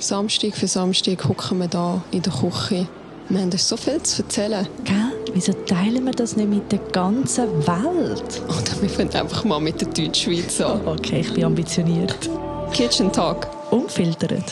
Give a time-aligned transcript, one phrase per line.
[0.00, 2.86] Samstag für Samstag hocken wir da in der Küche.
[3.28, 4.64] Wir haben so viel zu erzählen.
[4.84, 5.12] Gell?
[5.34, 8.42] Wieso teilen wir das nicht mit der ganzen Welt?
[8.46, 10.80] Oder wir fangen einfach mal mit der Deutschschweiz an.
[10.86, 12.30] Okay, ich bin ambitioniert.
[12.72, 13.48] Kitchen Talk.
[13.72, 14.44] Unfiltert.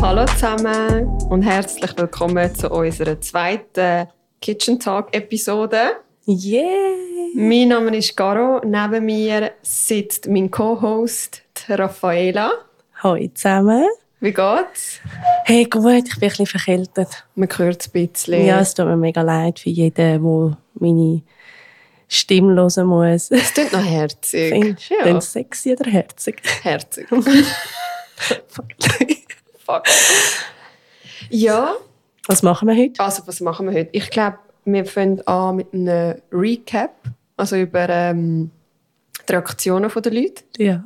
[0.00, 4.06] Hallo zusammen und herzlich willkommen zu unserer zweiten
[4.40, 5.96] Kitchen Talk Episode.
[6.28, 7.07] Yeah!
[7.34, 8.60] Mein Name ist Caro.
[8.64, 12.52] Neben mir sitzt mein Co-Host Raffaela.
[13.02, 13.86] Hallo zusammen.
[14.20, 14.98] Wie geht's?
[15.44, 17.24] Hey, gut, ich bin ein bisschen verkältet.
[17.36, 18.44] Man hört es ein bisschen.
[18.44, 20.18] Ja, es tut mir mega leid für jeden, der
[20.74, 21.22] meine
[22.08, 23.30] Stimme hören muss.
[23.30, 24.50] Es klingt noch herzig.
[24.52, 24.94] Findest du?
[24.94, 25.04] Ja.
[25.04, 26.42] Dann sexy oder herzig?
[26.62, 27.06] Herzig.
[29.64, 29.82] Fuck.
[31.30, 31.74] Ja,
[32.26, 33.00] Was machen wir heute?
[33.00, 33.90] also was machen wir heute?
[33.92, 36.94] Ich glaube, wir fangen an mit einem Recap,
[37.38, 38.50] also über ähm,
[39.28, 40.42] die Reaktionen der Leute.
[40.58, 40.84] Ja.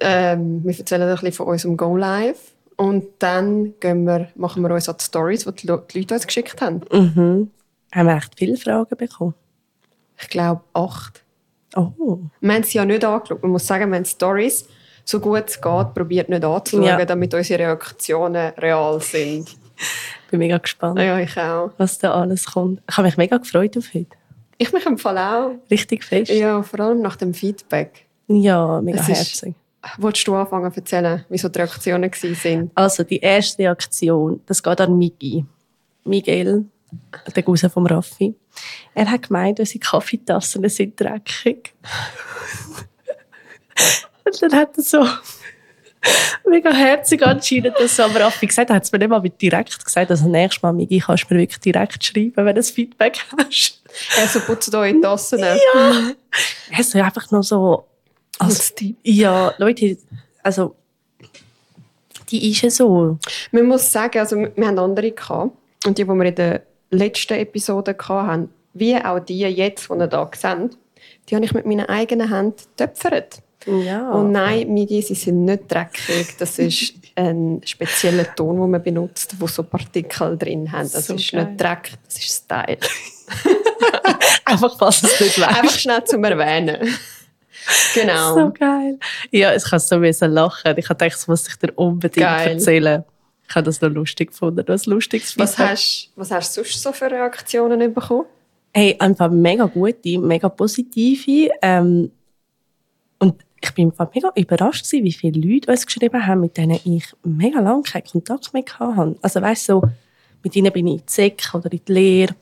[0.00, 4.70] Ähm, wir erzählen ein bisschen von unserem Go Live und dann gehen wir, machen wir
[4.72, 6.80] uns an die Stories, die die Leute uns geschickt haben.
[6.92, 7.50] Mhm.
[7.92, 9.34] Haben wir echt viele Fragen bekommen?
[10.20, 11.22] Ich glaube acht.
[11.74, 12.18] Oh.
[12.40, 13.42] Wir haben sie ja nicht angeschaut.
[13.42, 14.68] Man muss sagen, wir haben Stories
[15.04, 17.04] so gut es geht, probiert nicht anzuschauen, Ja.
[17.04, 19.56] damit unsere Reaktionen real sind.
[20.30, 21.72] Bin mega gespannt, Ja, ich auch.
[21.76, 22.80] was da alles kommt.
[22.88, 24.16] Ich habe mich mega gefreut auf heute.
[24.62, 25.56] Ich mich im Fall auch.
[25.72, 26.30] Richtig fest.
[26.30, 28.06] Ja, vor allem nach dem Feedback.
[28.28, 29.56] Ja, mega Es herzig.
[29.98, 32.70] Wolltest du anfangen zu erzählen, wieso die Reaktionen waren?
[32.76, 35.44] Also die erste Reaktion, das geht an Migi.
[36.04, 36.66] Miguel,
[37.34, 38.36] der Cousin vom Raffi.
[38.94, 41.74] Er hat gemeint, unsere Kaffeetassen sind dreckig.
[44.24, 45.04] Und dann hat er so
[46.48, 48.70] mega herzig anscheinend das am Raffi gesagt.
[48.70, 50.08] Er hat es mir nicht mal direkt gesagt.
[50.08, 53.81] Also nächstes Mal, Migi, kannst du mir wirklich direkt schreiben, wenn du ein Feedback hast.
[54.16, 55.38] Er so putzt eure Tassen.
[55.40, 55.56] Ja.
[56.70, 57.84] Er ist einfach nur so...
[58.38, 59.98] Also, ja, Leute,
[60.42, 60.74] also...
[62.30, 63.18] Die ist ja so...
[63.50, 65.52] Man muss sagen, also wir wir haben andere gehabt.
[65.84, 70.06] Und die, die wir in der letzten Episode hatten, wie auch die jetzt, die ihr
[70.06, 70.78] hier seht,
[71.28, 73.42] die habe ich mit meinen eigenen Händen getöpfert.
[73.66, 74.10] Ja.
[74.10, 76.36] Und nein, sie sind nicht dreckig.
[76.38, 80.90] Das ist ein spezieller Ton, den man benutzt, wo so Partikel drin haben.
[80.92, 81.44] Das So ist geil.
[81.44, 82.78] nicht Dreck, das ist Style.
[84.44, 85.80] Einfach, falls es nicht Einfach weißt.
[85.80, 86.88] schnell zum Erwähnen.
[87.94, 88.34] genau.
[88.34, 88.98] So geil.
[89.30, 90.74] Ja, ich kann so müssen lachen.
[90.76, 92.48] Ich habe gedacht, das muss ich dir unbedingt Geil.
[92.52, 93.04] erzählen.
[93.48, 94.64] Ich habe das noch lustig gefunden.
[94.64, 98.24] Das lustiges Was hast, was hast du sonst so für Reaktionen bekommen?
[98.74, 101.50] Hey, einfach mega gute, mega positive.
[101.60, 102.10] Ähm,
[103.18, 106.80] und ich bin einfach mega überrascht gewesen, wie viele Leute uns geschrieben haben, mit denen
[106.84, 109.16] ich mega lange keinen Kontakt mehr hatte.
[109.20, 109.82] Also weißt du, so,
[110.42, 112.34] mit ihnen bin ich in die Sek oder in die Lehre.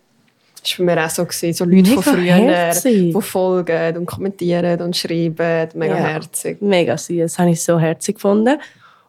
[0.63, 1.25] Das war bei mir auch so.
[1.25, 1.53] Gewesen.
[1.53, 3.15] So Leute Mega von früher, herzig.
[3.15, 5.69] die folgen und kommentieren und schreiben.
[5.75, 6.07] Mega Ja.
[6.07, 6.61] herzig.
[6.61, 8.59] Mega süß, das habe ich so herzig gefunden.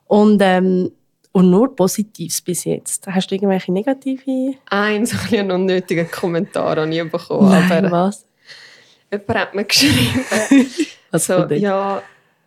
[0.08, 0.92] Und, ähm,
[1.32, 3.08] und nur Positives bis jetzt.
[3.08, 4.56] Hast du irgendwelche negative?
[4.70, 7.50] Ein so ein unnötiger Kommentar habe ich bekommen.
[7.50, 8.26] Nein, aber was?
[9.12, 10.26] jemand hat mir geschrieben,
[11.14, 12.02] so, ja,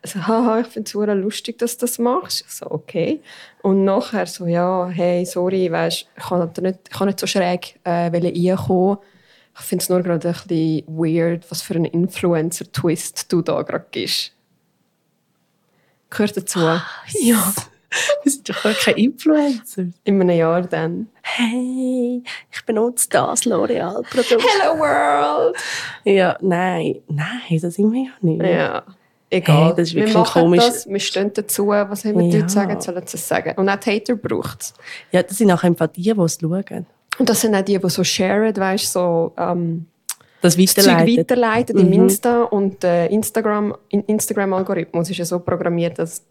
[0.05, 2.45] so, haha, ich finde es lustig, dass du das machst.
[2.47, 3.21] Ich so, okay.
[3.61, 7.79] Und nachher so, ja, hey, sorry, weißt, ich kann nicht, ich kann nicht so schräg
[7.83, 8.97] äh, reinkommen.
[9.57, 13.85] Ich finde es nur gerade ein bisschen weird, was für einen Influencer-Twist du da gerade
[13.91, 14.33] gibst.
[16.09, 16.59] Gehört dazu.
[16.59, 17.53] Ja.
[18.23, 19.85] Wir sind doch gar keine Influencer.
[20.03, 21.07] In einem Jahr dann.
[21.21, 22.21] Hey,
[22.51, 24.43] ich benutze das L'Oreal-Produkt.
[24.43, 25.55] Hello World!
[26.03, 28.43] Ja, nein, nein, das sind wir ja nicht.
[28.43, 28.83] Ja,
[29.37, 29.67] egal.
[29.67, 30.65] Hey, das ist wir wirklich machen komisch.
[30.65, 31.67] das, wir stehen dazu.
[31.67, 32.39] Was haben wir Ja.
[32.39, 33.53] Leute sagen, sollen sie es sagen.
[33.57, 34.73] Und auch die Hater braucht es.
[35.11, 36.85] Ja, das sind nachher einfach die, die es schauen.
[37.17, 39.85] Und das sind auch die, die so sharen, weißt so ähm,
[40.41, 41.17] Das das weiterleiten.
[41.17, 41.93] weiterleiten im Mhm.
[41.93, 42.43] Insta.
[42.43, 46.23] Und der Instagram, in- Instagram-Algorithmus ist ja so programmiert, dass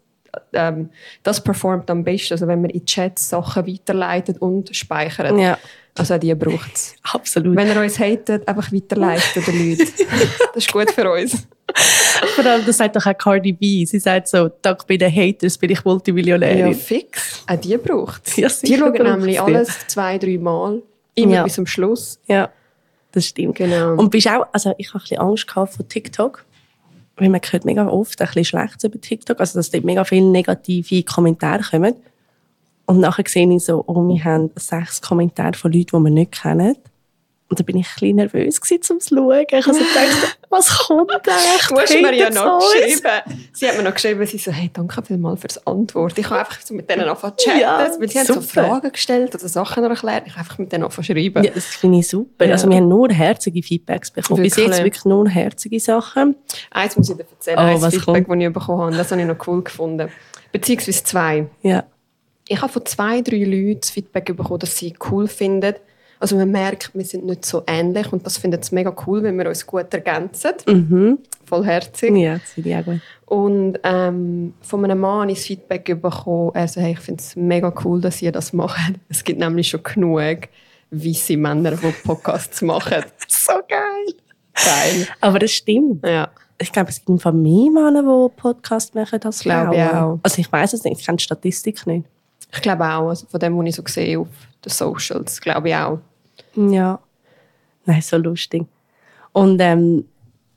[0.53, 0.89] ähm,
[1.23, 2.33] das performt am besten.
[2.33, 5.39] Also wenn man in Chats Sachen weiterleitet und speichert.
[5.39, 5.57] Ja,
[5.97, 6.93] Also auch die braucht es.
[7.03, 7.55] absolut.
[7.55, 9.91] Wenn ihr uns hatet, einfach weiterleiten den Leuten.
[10.53, 11.47] Das ist gut für uns.
[12.35, 13.85] Vor allem, das sagt doch auch Cardi B.
[13.85, 16.67] Sie sagt so, dank bei den Haters bin ich Multimillionärin.
[16.67, 17.43] Ja, fix.
[17.47, 18.35] Auch die braucht es.
[18.37, 20.81] Ja, die schauen nämlich alles zwei, drei Mal.
[21.15, 21.43] Immer Ja.
[21.43, 22.19] bis zum Schluss.
[22.27, 22.49] Ja,
[23.11, 23.55] das stimmt.
[23.55, 23.93] Genau.
[23.95, 26.45] Und bist auch, also ich habe ein bisschen Angst gehabt vor TikTok,
[27.17, 30.25] weil man hört mega oft ein bisschen Schlechtes über TikTok, also dass dort mega viele
[30.27, 31.95] negative Kommentare kommen.
[32.85, 36.31] Und nachher sehe ich so, oh, wir haben sechs Kommentare von Leuten, die wir nicht
[36.33, 36.75] kennen.
[37.55, 39.45] Und da bin ich ein bisschen nervös gewesen, um zu schauen.
[39.49, 41.67] Ich habe so gedacht, was kommt eigentlich?
[41.69, 42.73] Du hast mir ja noch uns?
[42.73, 43.47] geschrieben.
[43.53, 46.17] Sie hat mir noch geschrieben, sie so, hey, danke vielmals für die Antwort.
[46.17, 48.45] Ich habe einfach so mit denen angefangen zu chatten, Ja, weil sie haben so super.
[48.65, 50.23] Fragen gestellt oder Sachen erklärt.
[50.27, 51.43] Ich habe einfach mit denen angefangen zu schreiben.
[51.45, 52.45] Ja, das finde ich super.
[52.45, 52.51] Ja.
[52.51, 54.43] Also wir haben nur herzige Feedbacks bekommen.
[54.43, 54.75] Bis Wirklich?
[54.75, 56.35] jetzt wirklich nur herzige Sachen.
[56.71, 58.41] Eins muss ich dir erzählen, Oh, was Feedback, kommt?
[58.41, 58.97] das ich bekommen habe.
[58.97, 60.09] Das habe ich noch cool gefunden.
[60.51, 61.47] Beziehungsweise zwei.
[61.61, 61.85] Ja.
[62.47, 65.75] Ich habe von zwei, drei Leuten das Feedback bekommen, dass sie cool finden.
[66.25, 69.37] Also man merkt, wir sind nicht so ähnlich und das finden sie mega cool, wenn
[69.37, 70.53] wir uns gut ergänzen.
[70.65, 71.19] Mhm.
[71.45, 72.15] Vollherzig.
[72.15, 73.01] Ja, das finde ich auch gut.
[73.27, 77.71] Und ähm, von einem Mann ich das Feedback bekommen, er hey, ich finde es mega
[77.83, 78.95] cool, dass ihr das macht.
[79.07, 80.49] Es gibt nämlich schon genug
[80.89, 83.03] weisse Männer, die Podcasts machen.
[83.27, 84.15] So geil.
[84.55, 85.07] Geil.
[85.21, 86.03] Aber das stimmt.
[86.03, 86.29] Ja.
[86.57, 89.87] Ich glaube, es gibt im Fall mehr Männer, die Podcasts machen als Glaube Frauen.
[89.87, 90.19] ich auch.
[90.23, 92.07] Also ich weiß es nicht, ich kenne die Statistik nicht.
[92.51, 94.29] Ich glaube auch, also von dem, was ich so sehe auf
[94.63, 95.99] den Socials, glaube ich auch.
[96.55, 96.99] Ja.
[97.85, 98.65] Nein, so lustig.
[99.31, 100.05] Und ähm,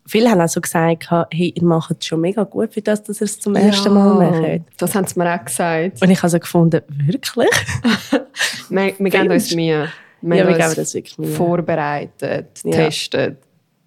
[0.06, 3.20] viele haben auch so gesagt, hey, ihr macht es schon mega gut für das, dass
[3.20, 4.62] ihr es zum ersten Mal macht.
[4.78, 6.00] Das haben sie mir auch gesagt.
[6.02, 7.48] Und ich habe so gefunden, wirklich?
[8.70, 9.88] Wir, wir geben uns Mühe.
[10.20, 12.70] Wir Ja, haben uns vorbereitet, Ja.
[12.70, 13.38] getestet,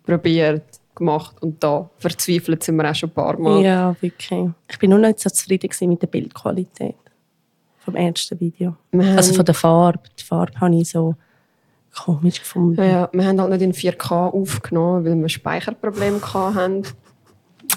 [0.03, 0.63] probiert,
[0.95, 3.61] gemacht und da verzweifelt sind wir auch schon ein paar Mal.
[3.63, 4.49] Ja, wirklich.
[4.69, 6.95] Ich bin nur nicht so zufrieden mit der Bildqualität
[7.79, 8.75] vom ersten Video.
[8.91, 9.99] Wir Also von der Farbe.
[10.19, 11.15] Die Farbe habe ich so
[11.95, 12.81] komisch gefunden.
[12.81, 16.83] Ja, wir haben halt nicht in 4K aufgenommen, weil wir Speicherprobleme hatten.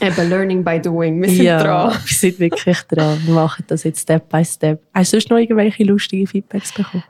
[0.01, 1.23] Eben Learning by Doing.
[1.23, 1.93] Wir sind ja, dran.
[2.05, 3.19] wir sind wirklich dran.
[3.25, 4.83] Wir machen das jetzt Step by Step.
[4.93, 7.05] Hast du sonst noch irgendwelche lustigen Feedbacks bekommen?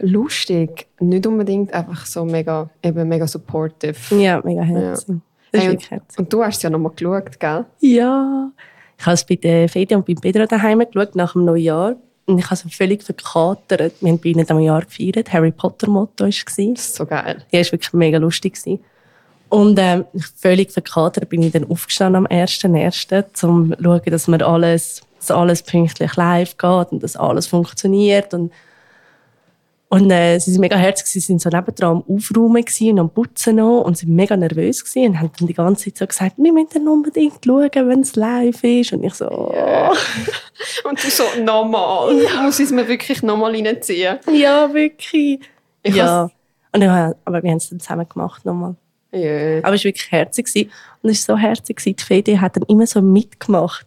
[0.00, 0.86] Lustig.
[1.00, 3.96] Nicht unbedingt einfach so mega, eben mega supportive.
[4.16, 5.08] Ja, mega herzig.
[5.08, 5.22] Ist
[5.52, 7.64] Hey, und, und du hast ja nochmal geschaut, gell?
[7.80, 8.50] Ja.
[8.98, 11.96] Ich habe es bei der Fede und bei Pedro daheim geschaut, nach dem Neujahr.
[12.28, 13.94] Und ich habe so völlig verkatert.
[14.00, 15.32] Wir haben bei ihnen am Jahr gefeiert.
[15.32, 16.76] Harry Potter Motto war.
[16.76, 17.42] So geil.
[17.50, 18.58] Ja, war wirklich mega lustig.
[19.48, 20.04] Und ähm,
[20.36, 25.30] völlig verkatert bin ich dann aufgestanden am 1.1., um zu schauen, dass, wir alles, dass
[25.30, 28.34] alles pünktlich live geht und dass alles funktioniert.
[28.34, 28.52] Und,
[29.90, 33.56] und äh, sie waren mega herzig, sie sind so nebendran am Aufräumen und am Putzen
[33.56, 36.52] noch und sind mega nervös gewesen und haben dann die ganze Zeit so gesagt, wir
[36.52, 38.92] müssen dann unbedingt schauen, wenn es live ist.
[38.92, 39.94] Und ich so, oh.
[40.88, 42.14] Und du so, nochmal.
[42.42, 44.18] Muss ich es mir wirklich nochmal reinziehen?
[44.30, 45.40] ja, wirklich.
[45.82, 46.30] Ich ja.
[46.72, 48.76] Und dann, aber wir haben es dann zusammen gemacht nochmal.
[49.12, 49.58] Ja.
[49.62, 50.46] Aber es war wirklich herzig.
[50.46, 50.70] gewesen.
[51.02, 51.76] Und es war so herzig.
[51.76, 51.96] gewesen.
[51.96, 53.86] Die Fede hat dann immer so mitgemacht.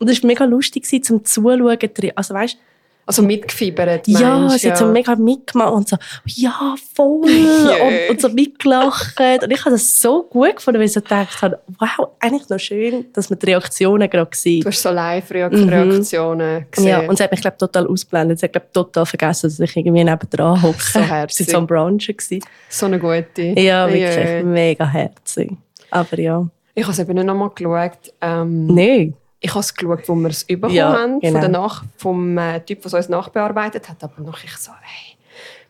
[0.00, 1.78] Und es war mega lustig, gewesen, zum Zuschauen.
[1.78, 2.12] drin.
[2.14, 2.56] Also weißt,
[3.06, 7.28] Also mitgefiebert, ja, meinst sie hat so mega mitgemacht und so, ja, voll.
[7.28, 7.74] Yeah.
[7.84, 9.14] Und, und so mitgelacht.
[9.42, 12.58] Und ich habe das so gut gefunden, weil ich so gedacht habe, wow, eigentlich noch
[12.58, 14.64] schön, dass man die Reaktionen gerade Du sieht.
[14.64, 16.88] hast so Live-Reaktionen gesehen.
[16.88, 18.38] Ja, und sie hat mich, glaube total ausgeblendet.
[18.40, 20.78] Sie hat, glaube total vergessen, dass ich irgendwie nebendran hocke.
[20.80, 21.46] So herzig.
[21.46, 22.16] Sie war so am Brunchen.
[22.16, 22.44] gewesen.
[22.68, 23.42] so eine gute.
[23.60, 24.42] Ja, wirklich Ja.
[24.42, 25.52] mega herzig.
[25.90, 28.12] Aber ja, Ich habe es eben nicht nochmal geschaut.
[28.20, 29.14] Ähm, nein.
[29.44, 31.32] Ich habe es geschaut, wo wir es bekommen Ja, haben, genau.
[31.32, 34.02] von der Nach vom äh, Typ, der es uns nachbearbeitet hat.
[34.02, 35.16] Aber noch ich so, hey,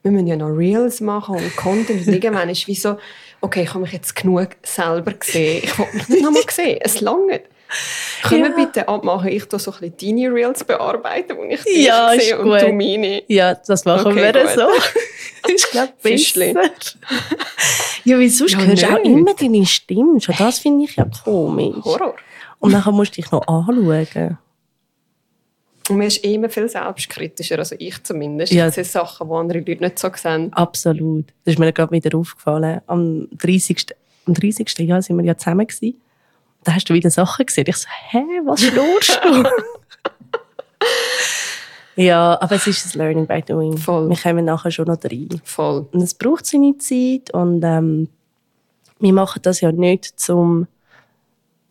[0.02, 2.06] wir müssen ja noch Reels machen und Content.
[2.06, 2.96] Und irgendwann ist wie so,
[3.40, 5.62] okay, ich habe mich jetzt genug selber gesehen.
[5.64, 6.78] Ich wollte mich nicht nochmal sehen.
[6.82, 7.40] Es langt.
[8.22, 8.56] Können Ja.
[8.56, 12.12] wir bitte abmachen, ich tue so ein bisschen deine Reels bearbeiten, wo ich dich Ja,
[12.16, 13.22] sehe und du meine.
[13.26, 14.50] Ja, das machen Okay, wir gut.
[14.54, 15.50] so.
[15.52, 16.52] ist, glaube ich, Fischli.
[16.52, 16.70] besser.
[18.04, 20.20] ja, weil sonst Ja, hörst du auch immer deine Stimme.
[20.20, 21.84] Schon das finde ich ja komisch.
[21.84, 22.14] Horror.
[22.64, 24.38] Und dann musst du dich noch anschauen.
[25.90, 28.54] Und mir ist immer viel selbstkritischer, also ich zumindest.
[28.54, 28.68] Ja.
[28.68, 30.50] Ich sehe Sachen, die andere Leute nicht so sehen.
[30.54, 31.26] Absolut.
[31.44, 32.80] Das ist mir gerade wieder aufgefallen.
[32.86, 33.88] Am 30.
[34.26, 34.78] Am 30.
[34.78, 35.66] Jahr sind wir ja zusammen.
[35.66, 36.00] Gewesen.
[36.62, 37.66] Da hast du wieder Sachen gesehen.
[37.68, 39.44] Ich so, hä, was schlurst du?
[42.02, 43.76] ja, aber es ist das Learning by Doing.
[43.76, 44.08] Voll.
[44.08, 45.28] Wir kommen nachher schon noch rein.
[45.44, 45.86] Voll.
[45.92, 48.08] Und es braucht seine Zeit und ähm,
[49.00, 50.66] wir machen das ja nicht zum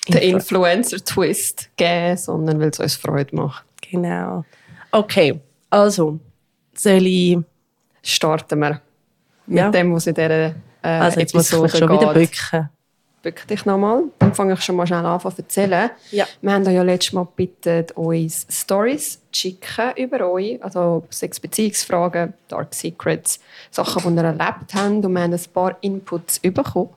[0.10, 3.63] Den Influencer-Twist geben, sondern weil es uns Freude macht.
[3.89, 4.43] Genau.
[4.91, 6.19] Okay, also
[6.74, 7.38] soll ich...
[8.05, 8.81] Starten wir
[9.45, 9.72] mit Ja.
[9.72, 12.31] dem, was in dieser äh, Also jetzt muss ich Episode schon wieder geht.
[12.31, 12.69] bücken.
[13.22, 14.03] Bück dich nochmal.
[14.19, 15.89] Dann fange ich schon mal schnell an zu erzählen.
[16.12, 16.25] Ja.
[16.41, 20.62] Wir haben euch ja letztes Mal gebeten, uns Stories zu schicken über euch.
[20.62, 23.39] Also sechs Beziehungsfragen, Dark Secrets,
[23.72, 24.43] Sachen, die ihr erlebt
[24.74, 24.74] habt.
[25.05, 26.89] Und wir haben ein paar Inputs bekommen.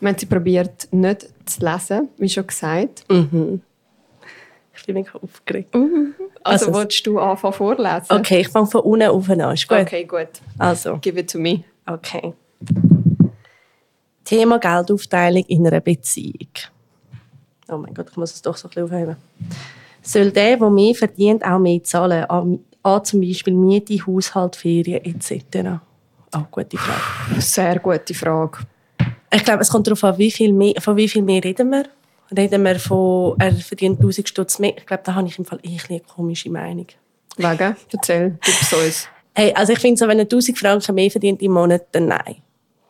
[0.00, 3.04] Wir haben sie probiert, nicht zu lesen, wie schon gesagt.
[3.08, 5.74] Ich bin mega aufgeregt.
[5.74, 8.06] Also, Also- willst du anfangen vorlesen?
[8.10, 9.40] Okay, ich fange von unten auf an.
[9.52, 9.78] Ist gut?
[9.78, 10.28] Okay, gut.
[10.58, 11.64] Also, Give it to me.
[11.86, 12.34] okay.
[14.24, 16.48] Thema Geldaufteilung in einer Beziehung.
[17.68, 19.16] Oh mein Gott, ich muss es doch so ein bisschen aufheben.
[20.02, 22.24] Soll der, der mehr verdient, auch mehr zahlen?
[22.24, 25.80] An, an zum Beispiel Miete, Haushalt, Ferien etc.?
[26.36, 27.40] Oh, gute Frage.
[27.40, 28.58] Sehr gute Frage.
[29.32, 31.84] Ich glaube, es kommt darauf an, wie viel mehr, von wie viel mehr reden wir.
[32.36, 34.76] Reden wir von, er verdient 1000 Stutz mehr.
[34.76, 36.86] Ich glaube, da habe ich im Fall eh eine komische Meinung.
[37.36, 37.76] Wegen?
[37.92, 39.08] Erzähl, gib's uns.
[39.34, 42.36] Hey, also ich finde so, wenn er 1000 Franken mehr verdient im Monat, dann nein.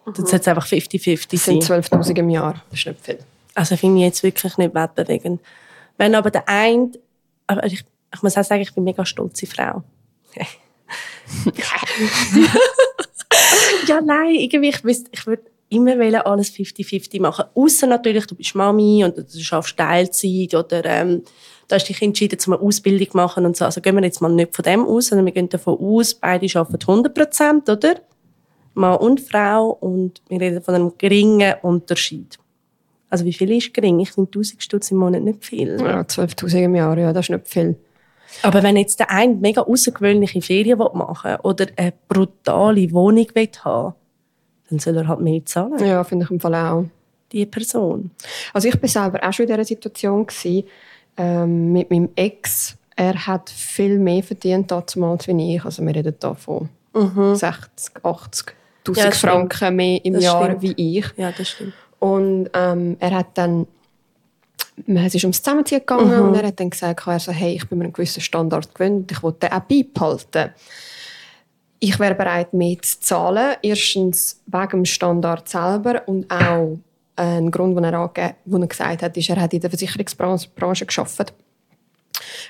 [0.05, 1.61] Dann sollte es einfach 50-50 Das sein.
[1.61, 2.63] sind 12'000 im Jahr.
[2.71, 3.19] Das ist nicht viel.
[3.55, 5.41] Also finde ich jetzt wirklich nicht weltbewegend.
[5.99, 6.93] Wenn aber der eine,
[7.47, 9.83] aber ich, ich muss auch sagen, ich bin eine mega stolze Frau.
[13.89, 17.45] ja, nein, irgendwie, ich, wüsste, ich würde immer wollen, alles 50-50 machen.
[17.55, 21.23] Außer natürlich, du bist Mami und du schaffst Teilzeit oder ähm,
[21.69, 23.65] da hast du dich entschieden, eine Ausbildung zu machen und so.
[23.65, 26.47] Also gehen wir jetzt mal nicht von dem aus, sondern wir gehen davon aus, beide
[26.59, 27.97] arbeiten 100 Prozent, oder?
[28.75, 32.39] Mann und Frau und wir reden von einem geringen Unterschied.
[33.09, 34.01] Also wie viel ist gering?
[34.01, 35.79] Ich finde 1000 Stutz im Monat nicht viel.
[35.81, 37.77] Ja, 12'000 im Jahr, ja, das ist nicht viel.
[38.43, 43.49] Aber wenn jetzt der eine mega außergewöhnliche Ferien machen will oder eine brutale Wohnung will
[43.65, 43.95] haben
[44.71, 46.85] dann soll er halt mehr zahlen, Ja, finde ich im Fall auch.
[47.33, 48.11] die Person.
[48.53, 50.65] Also ich bin selber auch schon in dieser Situation gewesen,
[51.17, 52.77] ähm, mit meinem Ex.
[52.95, 55.65] Er hat viel mehr verdient damals wie ich.
[55.65, 58.55] Also wir reden da von 60, 80,
[58.85, 58.95] 1000 Mhm.
[58.97, 59.11] Ja.
[59.11, 60.63] Franken mehr im Das Jahr stimmt.
[60.63, 61.07] wie ich.
[61.17, 61.75] Ja, das stimmt.
[61.99, 63.67] Und ähm, er hat dann,
[64.87, 66.29] es ist ums Zusammenziehen gegangen Mhm.
[66.29, 68.97] und er hat dann gesagt, er so, hey, ich bin mir einen gewissen Standard gewöhnt
[69.03, 70.51] und ich wollte den auch beibehalten.
[71.79, 73.57] Ich wäre bereit, mehr zu zahlen.
[73.63, 76.79] Erstens wegen dem Standard selber und auch
[77.17, 80.49] ein Grund, den er, angegeben, den er gesagt hat, ist, er hat in der Versicherungsbranche
[80.55, 81.33] Branche gearbeitet.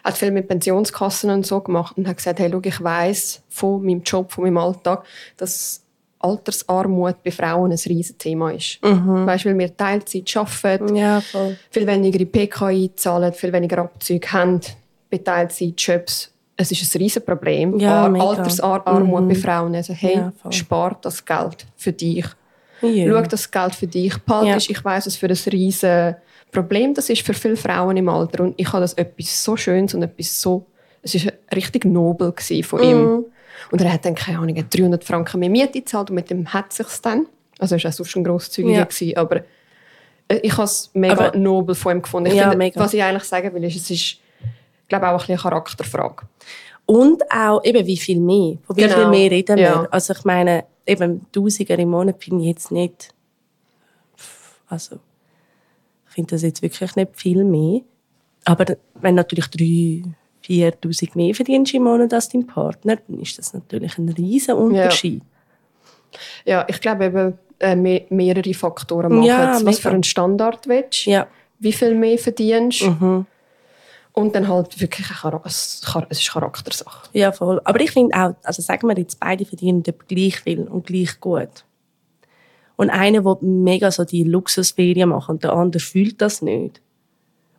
[0.05, 3.85] hat viel mit Pensionskassen und so gemacht und hat gesagt, hey, schau, ich weiss von
[3.85, 5.05] meinem Job, von meinem Alltag,
[5.37, 5.83] dass
[6.19, 8.79] Altersarmut bei Frauen ein riesen Thema ist.
[9.27, 11.23] Weißt, weil wir Teilzeit arbeiten, Ja,
[11.71, 14.61] viel weniger in PKI zahlen, viel weniger Abzüge haben
[15.11, 16.33] bei Teilzeitjobs.
[16.57, 17.79] Es ist ein riesen Problem.
[17.79, 18.05] Ja.
[18.07, 19.75] Altersarmut bei Frauen.
[19.75, 22.25] Also, hey, Ja, spar das Geld für dich.
[22.83, 23.09] Ja.
[23.09, 24.71] Schau, dass das Geld für dich behaltest.
[24.71, 26.17] Ich weiß, was für ein riesen
[26.53, 28.45] Problem das ist für viele Frauen im Alter.
[28.45, 30.65] Und ich habe das etwas so Schönes und etwas so...
[31.03, 32.33] Es war richtig nobel
[32.65, 33.25] von ihm.
[33.71, 36.67] Und er hat dann, keine Ahnung, 300 Franken mehr Miete gezahlt und mit dem hat
[36.71, 37.27] es sich dann.
[37.59, 38.85] Also er war auch sonst schon grosszügiger, Ja.
[38.85, 39.37] gewesen, aber
[40.29, 42.31] äh, ich habe es mega Aber- nobel von ihm gefunden.
[42.31, 42.73] Ich Ja, finde.
[42.77, 44.19] Was ich eigentlich sagen will, ist, es ist,
[44.89, 46.27] glaube auch ein bisschen eine Charakterfrage.
[46.87, 48.59] Und auch eben, wie viel mehr.
[48.65, 48.95] Von wie Genau.
[48.95, 49.63] viel mehr reden wir?
[49.65, 49.89] Ja.
[49.91, 53.13] Also ich meine, eben Tausiger im Monat finde ich jetzt nicht...
[54.69, 54.97] Also,
[56.09, 57.81] ich finde das jetzt wirklich nicht viel mehr.
[58.45, 58.65] Aber
[58.95, 60.13] wenn natürlich 3'000,
[60.45, 65.23] 4'000 mehr verdienst im Monat als dein Partner, dann ist das natürlich ein riesen Unterschied.
[66.45, 69.77] Ja, ich glaube eben, äh, me mehrere Faktoren machen Ja, Was mega.
[69.77, 71.27] für einen Standard willst Ja.
[71.59, 73.27] wie viel mehr verdienst Mhm.
[74.19, 77.09] Und dann halt wirklich ein Chara- es ist Charaktersache.
[77.13, 77.61] Ja, voll.
[77.65, 81.65] Aber ich finde auch, also sagen wir jetzt, beide verdienen gleich viel und gleich gut.
[82.77, 86.81] Und einer will mega so die Luxusferien machen und der andere fühlt das nicht.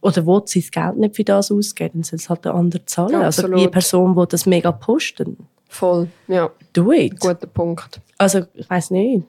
[0.01, 3.15] Oder will sein Geld nicht für das ausgeben, dann soll es halt der andere zahlen.
[3.15, 3.59] Also Absolut.
[3.59, 5.37] die Person, die das mega posten,
[5.69, 7.19] Voll, ja, do it.
[7.19, 7.99] guter Punkt.
[8.17, 9.25] Also ich weiß nicht.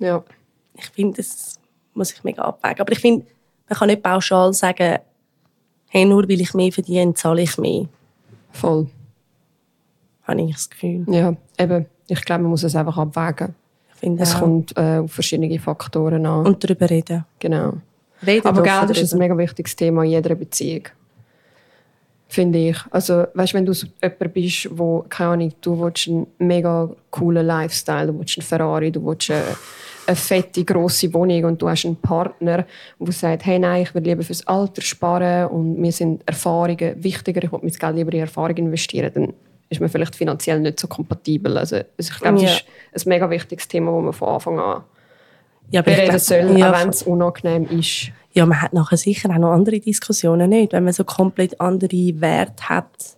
[0.00, 0.22] Ja.
[0.74, 1.58] Ich finde, das
[1.94, 2.80] muss ich mega abwägen.
[2.80, 3.26] Aber ich finde,
[3.68, 4.98] man kann nicht pauschal sagen,
[5.88, 7.86] hey, nur weil ich mehr verdiene, zahle ich mehr.
[8.52, 8.88] Voll.
[10.22, 11.04] Habe ich das Gefühl.
[11.08, 11.86] Ja, eben.
[12.08, 13.54] Ich glaube, man muss es einfach abwägen.
[14.18, 14.40] Es auch.
[14.40, 16.46] kommt äh, auf verschiedene Faktoren an.
[16.46, 17.24] Und darüber reden.
[17.38, 17.74] genau.
[18.26, 20.84] Reden Aber Geld ist ein mega wichtiges Thema in jeder Beziehung.
[22.26, 22.76] Finde ich.
[22.90, 27.46] Also, weißt, wenn du so jemand bist, wo, keine Ahnung, du willst einen mega coolen
[27.46, 29.44] Lifestyle, du willst einen Ferrari, du willst eine,
[30.08, 32.64] eine fette, grosse Wohnung und du hast einen Partner,
[32.98, 37.42] der sagt, hey, nein, ich will lieber fürs Alter sparen und mir sind Erfahrungen wichtiger,
[37.44, 39.34] ich will mein Geld lieber in Erfahrung investieren, dann
[39.68, 41.58] ist man vielleicht finanziell nicht so kompatibel.
[41.58, 42.48] Also, also ich glaube, Ja.
[42.48, 44.82] das ist ein mega wichtiges Thema, das man von Anfang an
[45.70, 48.10] Ja, bereden soll, ja, auch wenn es unangenehm ist.
[48.32, 52.20] Ja, man hat nachher sicher auch noch andere Diskussionen nicht, wenn man so komplett andere
[52.20, 53.16] Werte hat.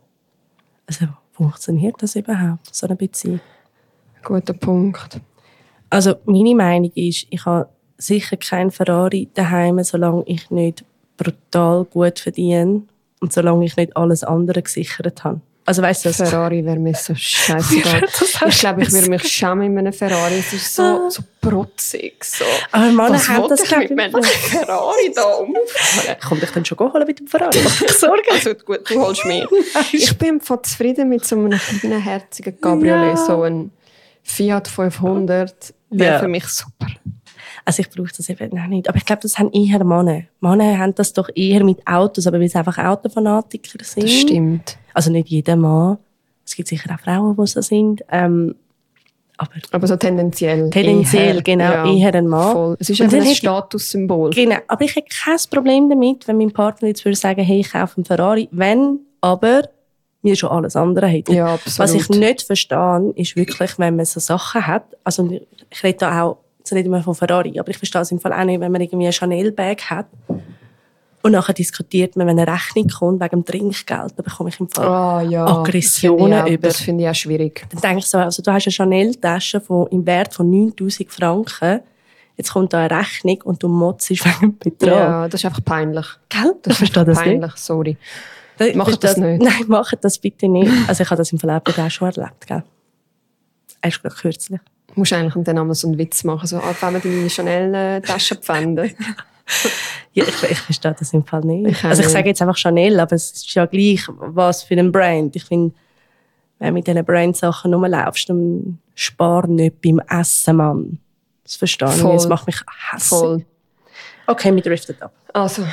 [0.87, 3.40] Also, funktioniert das überhaupt, so eine Beziehung?
[4.25, 5.20] Guter Punkt.
[5.90, 7.68] Also, meine Meinung ist, ich habe
[7.99, 10.85] sicher kein Ferrari daheim, solange ich nicht
[11.16, 12.82] brutal gut verdiene
[13.20, 15.40] und solange ich nicht alles andere gesichert habe.
[15.66, 18.02] Also, weißt du, Ferrari wäre mir so scheißegal.
[18.49, 20.38] Ich glaube, ich würde mich schämen in einem Ferrari.
[20.38, 22.25] Es ist so, so protzig.
[22.25, 22.44] So.
[22.73, 24.23] Aber Männer Was will das, ich mit meinem.
[24.23, 26.16] Ferrari da umfahren?
[26.26, 27.59] Komm dich dann schon holen mit dem Ferrari.
[27.88, 28.23] Sorgen.
[28.30, 29.47] Also gut, du holst mir.
[29.92, 33.16] Ich bin voll zufrieden mit so einem kleinen, herzigen Cabriolet.
[33.16, 33.26] Ja.
[33.26, 33.70] So ein
[34.23, 36.18] Fiat 500 wäre Ja.
[36.20, 36.87] für mich super.
[37.64, 38.88] Also ich brauche das eben auch nicht.
[38.88, 40.23] Aber ich glaube, das haben eher Männer.
[40.40, 44.04] Männer haben das doch eher mit Autos, aber weil sie einfach Autofanatiker sind.
[44.04, 44.78] Das stimmt.
[44.94, 45.99] Also nicht jeder Mann.
[46.47, 48.02] Es gibt sicher auch Frauen, die so sind.
[48.11, 48.54] Ähm,
[49.37, 50.68] aber Aber so tendenziell.
[50.70, 52.52] tendenziell, eher, genau, ja, eher ein Mann.
[52.52, 52.76] Voll.
[52.78, 54.30] Es ist einfach ein Statussymbol.
[54.30, 57.73] Genau, aber ich hätte kein Problem damit, wenn mein Partner jetzt würde sagen, hey, ich
[57.73, 59.62] kaufe einen Ferrari, wenn aber
[60.23, 61.33] wir schon alles andere hätten.
[61.33, 61.59] Ja.
[61.77, 65.29] Was ich nicht verstehe, ist wirklich, wenn man so Sachen hat, also
[65.71, 68.21] ich rede da auch, jetzt rede ich mal von Ferrari, aber ich verstehe es im
[68.21, 70.07] Fall auch nicht, wenn man irgendwie ein Chanel-Bag hat
[71.23, 74.69] und nachher diskutiert man, wenn eine Rechnung kommt wegen dem Trinkgeld, dann bekomme ich im
[74.69, 75.47] Fall Ah, ja.
[75.47, 76.69] Aggressionen das auch- über.
[76.69, 77.67] Das finde ich auch schwierig.
[77.71, 81.81] dann denke ich so, also du hast eine Chanel-Tasche im Wert von 9000 Franken,
[82.37, 84.89] jetzt kommt da eine Rechnung und du motzt wegen dem Betrag.
[84.89, 86.07] Ja, das ist einfach peinlich.
[86.31, 86.55] Gell?
[86.62, 87.25] Das Ich verstehe das nicht.
[87.27, 87.97] peinlich, sorry.
[88.61, 89.43] Ich Macht verstehe das nicht.
[89.61, 90.71] Nein, macht das bitte nicht.
[90.88, 92.47] Also ich habe das im Verlauf auch schon erlebt.
[92.47, 92.62] Gell?
[93.83, 94.61] Erst gerade kürzlich.
[94.88, 98.37] Du musst eigentlich dann einmal so einen Witz machen, so, ah, wenn wir deine Chanel-Tasche
[98.37, 98.95] pfänden.
[100.12, 101.71] Ja, ich, ich verstehe das im Fall nicht.
[101.71, 104.90] Ich also ich sage jetzt einfach Chanel, aber es ist ja gleich, was für ein
[104.93, 105.35] Brand.
[105.37, 105.75] Ich finde,
[106.59, 110.99] wenn du mit diesen Brand-Sachen rumlaufst, dann spar nicht beim Essen, Mann.
[111.45, 112.12] Das verstehe ich Voll.
[112.12, 112.25] nicht.
[112.25, 112.61] Das macht mich
[112.93, 113.09] hässlich.
[113.21, 113.45] Voll.
[114.26, 115.12] Okay, wir driften ab.
[115.33, 115.64] Also,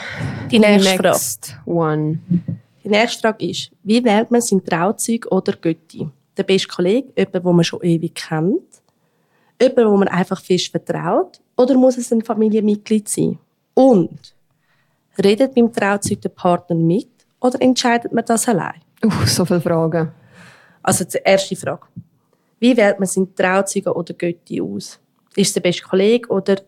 [0.52, 1.10] Die nächste Frage.
[1.10, 2.20] next one.
[2.88, 6.08] Die nächste Frage ist, wie wählt man sein Trauzeug oder Götti?
[6.38, 8.82] Der beste Kollege, jemand, den man schon ewig kennt?
[9.62, 11.42] Jemand, wo man einfach fest vertraut?
[11.58, 13.40] Oder muss es ein Familienmitglied sein?
[13.74, 14.34] Und,
[15.22, 17.10] redet beim Trauzeug der Partner mit
[17.42, 18.80] oder entscheidet man das allein?
[19.04, 20.14] Uh, so viele Fragen.
[20.82, 21.88] Also die erste Frage.
[22.58, 24.98] Wie wählt man sein Trauzeuge oder Götti aus?
[25.36, 26.62] Ist es der beste Kollege oder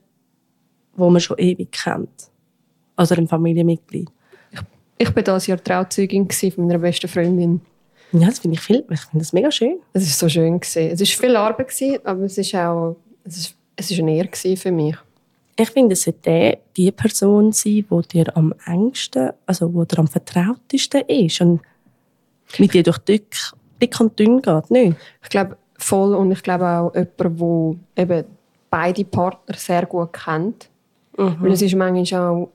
[0.97, 2.29] wo man schon ewig kennt?
[2.97, 4.09] Also ein Familienmitglied?
[5.01, 7.61] Ich war dieses Jahr Trauzeugin von meiner besten Freundin.
[8.11, 8.83] Ja, das finde ich viel.
[8.89, 9.79] Ich finde das mega schön.
[9.93, 10.59] Es war so schön.
[10.59, 10.91] Gewesen.
[10.91, 14.57] Es war viel Arbeit, gewesen, aber es ist auch es ist, es ist eine Ehre
[14.57, 14.97] für mich.
[15.55, 20.07] Ich finde, es sollte die Person sein, die dir am engsten, also wo dir am
[20.07, 21.61] vertrautesten ist und
[22.57, 23.35] mit dir durch dick,
[23.81, 24.97] dick und dünn geht, nicht?
[25.23, 28.25] Ich glaube voll und ich glaube auch jemand, der eben
[28.69, 30.69] beide Partner sehr gut kennt.
[31.13, 32.51] Weil es ist manchmal auch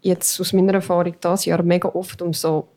[0.00, 2.68] jetzt aus meiner Erfahrung dieses Jahr mega oft um so,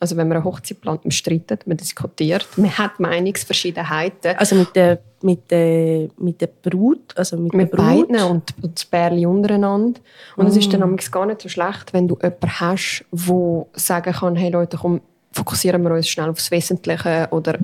[0.00, 4.36] also wenn man eine Hochzeit plant, man streitet, man diskutiert, man hat Meinungsverschiedenheiten.
[4.36, 7.86] Also mit der, mit der, mit der Brut, also mit, mit der Brut.
[7.86, 10.00] beiden und, und das Pärchen untereinander.
[10.36, 14.12] Und es ist dann manchmal gar nicht so schlecht, wenn du jemanden hast, der sagen
[14.12, 15.00] kann, hey Leute, komm,
[15.32, 17.28] fokussieren wir uns schnell aufs Wesentliche.
[17.30, 17.58] Oder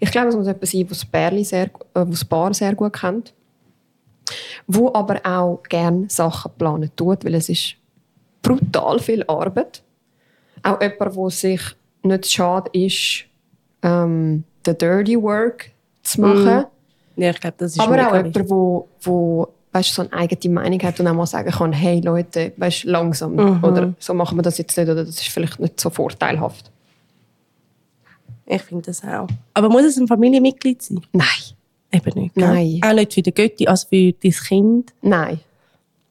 [0.00, 3.34] ich glaube, es muss jemand sein, das, Pärchen sehr, äh, Paar sehr gut kennt.
[4.66, 7.76] Wo aber auch gerne Sachen planen tut, weil es ist
[8.44, 9.82] brutal viel Arbeit.
[10.62, 11.60] Auch jemand, der sich
[12.02, 13.24] nicht schade ist,
[13.82, 15.70] ähm, den Dirty Work
[16.02, 16.66] zu machen.
[17.16, 20.80] Ja, ich glaube, das ist Aber auch jemand, wo, wo weißt, so eine eigene Meinung
[20.82, 23.34] hat und auch mal sagen kann, hey Leute, weißt, langsam.
[23.34, 23.64] Mhm.
[23.64, 24.88] Oder so machen wir das jetzt nicht.
[24.88, 26.70] Oder das ist vielleicht nicht so vorteilhaft.
[28.46, 29.26] Ich finde das auch.
[29.54, 31.00] Aber muss es ein Familienmitglied sein?
[31.12, 31.26] Nein.
[31.92, 32.34] Eben nicht.
[32.34, 32.46] gell?
[32.48, 32.80] Nein.
[32.84, 34.92] Auch nicht für den Götti, also für dein Kind.
[35.02, 35.40] Nein,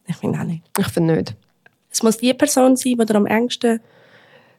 [0.07, 0.63] Ich finde auch nicht.
[0.77, 1.35] ich finde nicht.
[1.93, 3.79] Es muss die Person sein, die dir am engsten,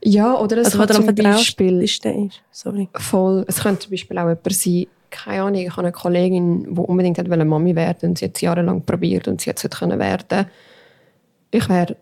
[0.03, 2.07] Ja, oder es also kann zum Beispiel ist.
[2.53, 2.89] Sorry.
[2.95, 6.81] voll, es könnte zum Beispiel auch jemand sein, keine Ahnung, ich habe eine Kollegin, die
[6.81, 9.77] unbedingt wollte Mami werden und sie hat es jahrelang probiert und sie hat es nicht
[9.79, 10.47] können werden.
[11.51, 11.97] Ich wäre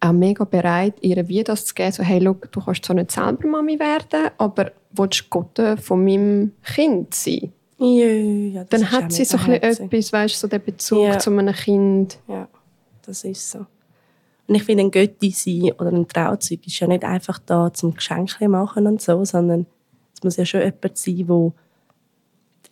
[0.00, 3.10] auch mega bereit, ihr wie das zu geben, so hey, look, du kannst zwar nicht
[3.10, 7.52] selber Mami werden, aber willst du Gott von meinem Kind sein?
[7.78, 11.18] Ja, ja, Dann hat sie so ein bisschen etwas, weißt, so den Bezug Ja.
[11.18, 12.18] zu einem Kind.
[12.28, 12.48] Ja,
[13.06, 13.66] das ist so.
[14.48, 17.94] Und ich finde, ein Götti sein oder ein Trauzeug ist ja nicht einfach da zum
[17.94, 19.66] Geschenke machen und so, sondern
[20.14, 21.52] es muss ja schon jemand sein, der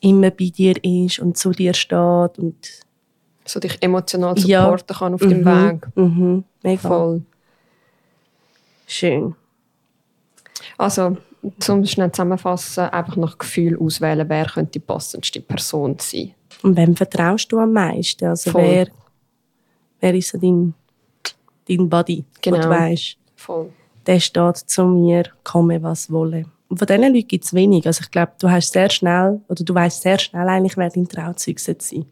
[0.01, 2.57] immer bei dir ist und zu dir steht und
[3.45, 4.63] So dich emotional Ja.
[4.65, 5.87] supporten kann auf dem Mhm, Weg.
[5.97, 7.23] Mhm, mega Voll.
[8.87, 9.35] schön.
[10.79, 11.17] Also,
[11.59, 16.35] zum schnell zusammenfassen, einfach nach Gefühl auswählen, wer könnte die passendste Person sein.
[16.63, 18.25] Und wem vertraust du am meisten?
[18.27, 18.63] Also Voll.
[18.63, 18.89] wer,
[20.01, 20.75] wer ist so dein,
[21.69, 22.61] dein wo Genau.
[22.61, 23.71] du weißt, Voll.
[24.07, 26.45] der steht zu mir, komme was wolle.
[26.69, 27.87] Und von diesen Leuten gibt es wenig.
[27.87, 31.09] Also ich glaube, du hast sehr schnell, oder du weißt sehr schnell eigentlich, wer dein
[31.09, 32.07] Trauzeug sein sollte.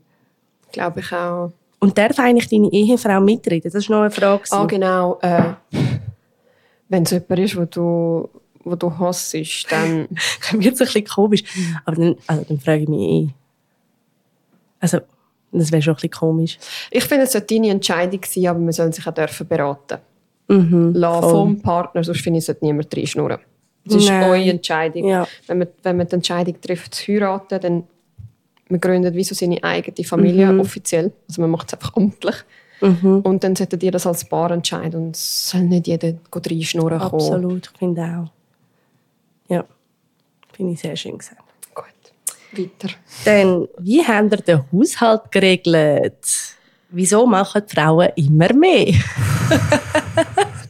[0.72, 1.52] Glaube ich auch.
[1.80, 3.70] Und darf eigentlich deine Ehefrau mitreden?
[3.70, 4.44] Das war noch eine Frage.
[4.50, 5.18] Ah, genau.
[5.20, 5.54] Äh,
[6.88, 8.28] Wenn es jemand ist, wo du,
[8.64, 9.34] wo du hasst,
[9.70, 10.08] dann...
[10.50, 11.42] Dann wird es ein bisschen komisch.
[11.84, 13.28] Aber dann, also dann frage ich mich eh.
[14.80, 15.00] Also,
[15.60, 16.58] das wäre schon ein bisschen komisch.
[16.90, 19.98] Ich finde, es sollte deine Entscheidung sein, aber man soll sich auch dürfen beraten
[20.46, 23.38] Mhm, lassen vom Partner, sonst finde ich, sollte niemand reinschnurren.
[23.86, 24.22] Es ist Nein.
[24.30, 25.08] eure Entscheidung.
[25.08, 25.26] Ja.
[25.46, 27.84] Wenn, man, wenn man die Entscheidung trifft, zu heiraten, dann
[28.68, 30.60] man gründet wie so seine eigene Familie Mhm.
[30.60, 31.12] offiziell.
[31.28, 32.34] Also man macht es einfach amtlich.
[32.80, 37.14] Und dann solltet ihr das als Paar entscheiden und es soll nicht jeder reinschnurren kommen.
[37.14, 38.30] Absolut, ich finde auch.
[39.50, 39.64] Ja,
[40.52, 41.40] finde ich sehr schön gesagt.
[42.56, 42.94] Weiter.
[43.24, 46.26] Dann, wie habt ihr den Haushalt geregelt?
[46.90, 48.94] Wieso machen Frauen immer mehr?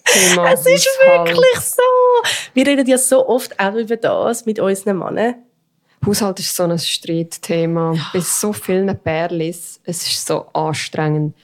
[0.04, 1.28] Thema Es ist Haushalt.
[1.28, 1.82] wirklich so.
[2.54, 5.34] Wir reden ja so oft auch über das mit unseren Männern.
[6.04, 7.94] Haushalt ist so ein Streitthema.
[8.12, 9.80] Bei so vielen Pärlis.
[9.84, 11.34] Es ist so anstrengend.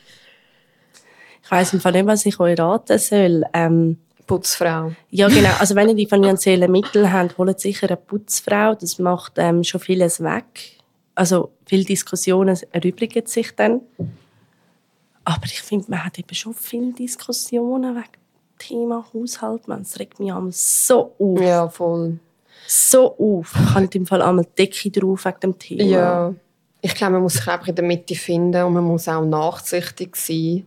[1.43, 3.45] Ich weiss im Fall nicht, was ich euch raten soll.
[3.53, 3.99] Ähm,
[4.31, 4.93] Putzfrau.
[5.11, 5.51] ja, genau.
[5.59, 8.75] Also, wenn ihr die finanziellen Mittel habt, holt sicher eine Putzfrau.
[8.75, 10.79] Das macht ähm, schon vieles weg.
[11.15, 13.81] Also, viele Diskussionen erübrigen sich dann.
[15.25, 19.69] Aber ich finde, man hat eben schon viele Diskussionen wegen dem Thema Haushalt.
[19.69, 21.41] Man, es regt mich einmal so auf.
[21.41, 22.19] Ja, voll.
[22.67, 23.53] So auf.
[23.55, 25.83] Ich habe im Fall einmal Decke drauf wegen dem Thema.
[25.83, 26.35] Ja.
[26.81, 30.17] Ich glaube, man muss sich einfach in der Mitte finden und man muss auch nachsichtig
[30.17, 30.67] sein.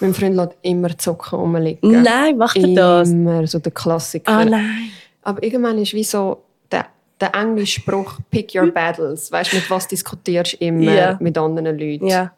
[0.00, 2.02] Mein Freund lässt immer Zocken rumliegen.
[2.02, 3.10] Nein, macht er das?
[3.10, 4.30] Immer, so der Klassiker.
[4.32, 4.90] Ah, nein.
[5.22, 6.86] Aber irgendwann ist wie so der,
[7.20, 9.30] der englische Spruch «Pick your battles».
[9.32, 11.16] Weißt du, mit was diskutierst du immer Ja.
[11.20, 12.06] mit anderen Leuten?
[12.06, 12.32] Ja.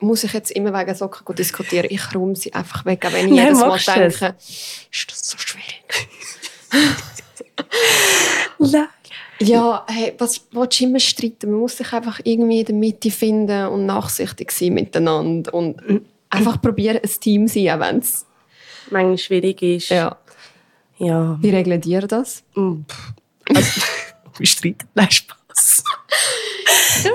[0.00, 1.86] Muss ich jetzt immer wegen Socken diskutieren?
[1.88, 3.84] Ich räume sie einfach weg, auch wenn ich Nein, jedes Mal du es?
[4.18, 4.34] denke,
[4.92, 6.08] ist das so schwierig?
[8.58, 8.86] Nein.
[9.40, 11.50] Ja, hey, was willst du immer streiten?
[11.50, 15.76] Man muss sich einfach irgendwie in der Mitte finden und nachsichtig sein miteinander und
[16.34, 18.26] einfach probieren, ein Team zu sein, auch wenn es...
[18.90, 19.88] Manchmal schwierig ist.
[19.88, 20.16] Ja.
[20.98, 21.38] ja.
[21.40, 22.44] Wie regelt ihr das?
[22.54, 22.80] Mm.
[23.54, 23.80] Also,
[24.42, 24.88] streiten.
[24.94, 25.84] Nein, Spaß.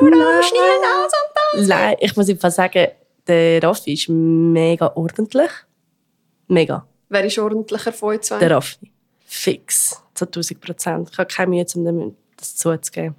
[0.01, 1.67] Nein.
[1.67, 2.87] Nein, ich muss einfach sagen,
[3.27, 5.51] der Raffi ist mega ordentlich.
[6.47, 6.85] Mega.
[7.09, 8.39] Wer ist ordentlicher von euch zwei?
[8.39, 8.91] Der Raffi.
[9.25, 10.01] Fix.
[10.15, 11.09] Zu 1000 Prozent.
[11.11, 13.15] Ich habe keine Mühe, um dem das zuzugeben.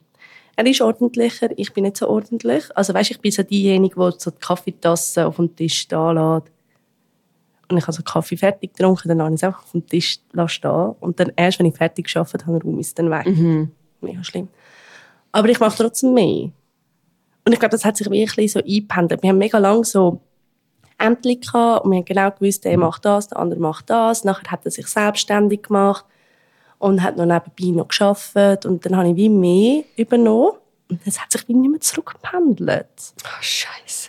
[0.60, 2.64] Er ist ordentlicher, ich bin nicht so ordentlich.
[2.76, 6.52] Also weißt, ich bin so diejenige, die so die Kaffeetasse auf dem Tisch stehen lässt.
[7.70, 10.18] Und ich habe so Kaffee fertig getrunken, dann lasse ich es einfach auf dem Tisch
[10.48, 10.94] stehen.
[11.00, 13.24] Und dann erst, wenn ich fertig gearbeitet habe, räume ich es dann weg.
[13.24, 13.70] Mhm.
[14.02, 14.48] Mega schlimm.
[15.32, 16.50] Aber ich mache trotzdem mehr.
[17.46, 19.22] Und ich glaube, das hat sich wirklich so eingependelt.
[19.22, 20.20] Wir haben mega lange so
[20.98, 24.24] Ämter gehabt und wir haben genau gewusst, der macht das, der andere macht das.
[24.24, 26.04] Nachher hat er sich selbstständig gemacht
[26.80, 28.66] und hat noch nebenbei noch gearbeitet.
[28.66, 30.54] Und dann habe ich wie mehr übernommen.
[30.88, 32.88] Und es hat sich wie nicht mehr zurückgependelt.
[33.24, 34.08] Oh, Scheiße.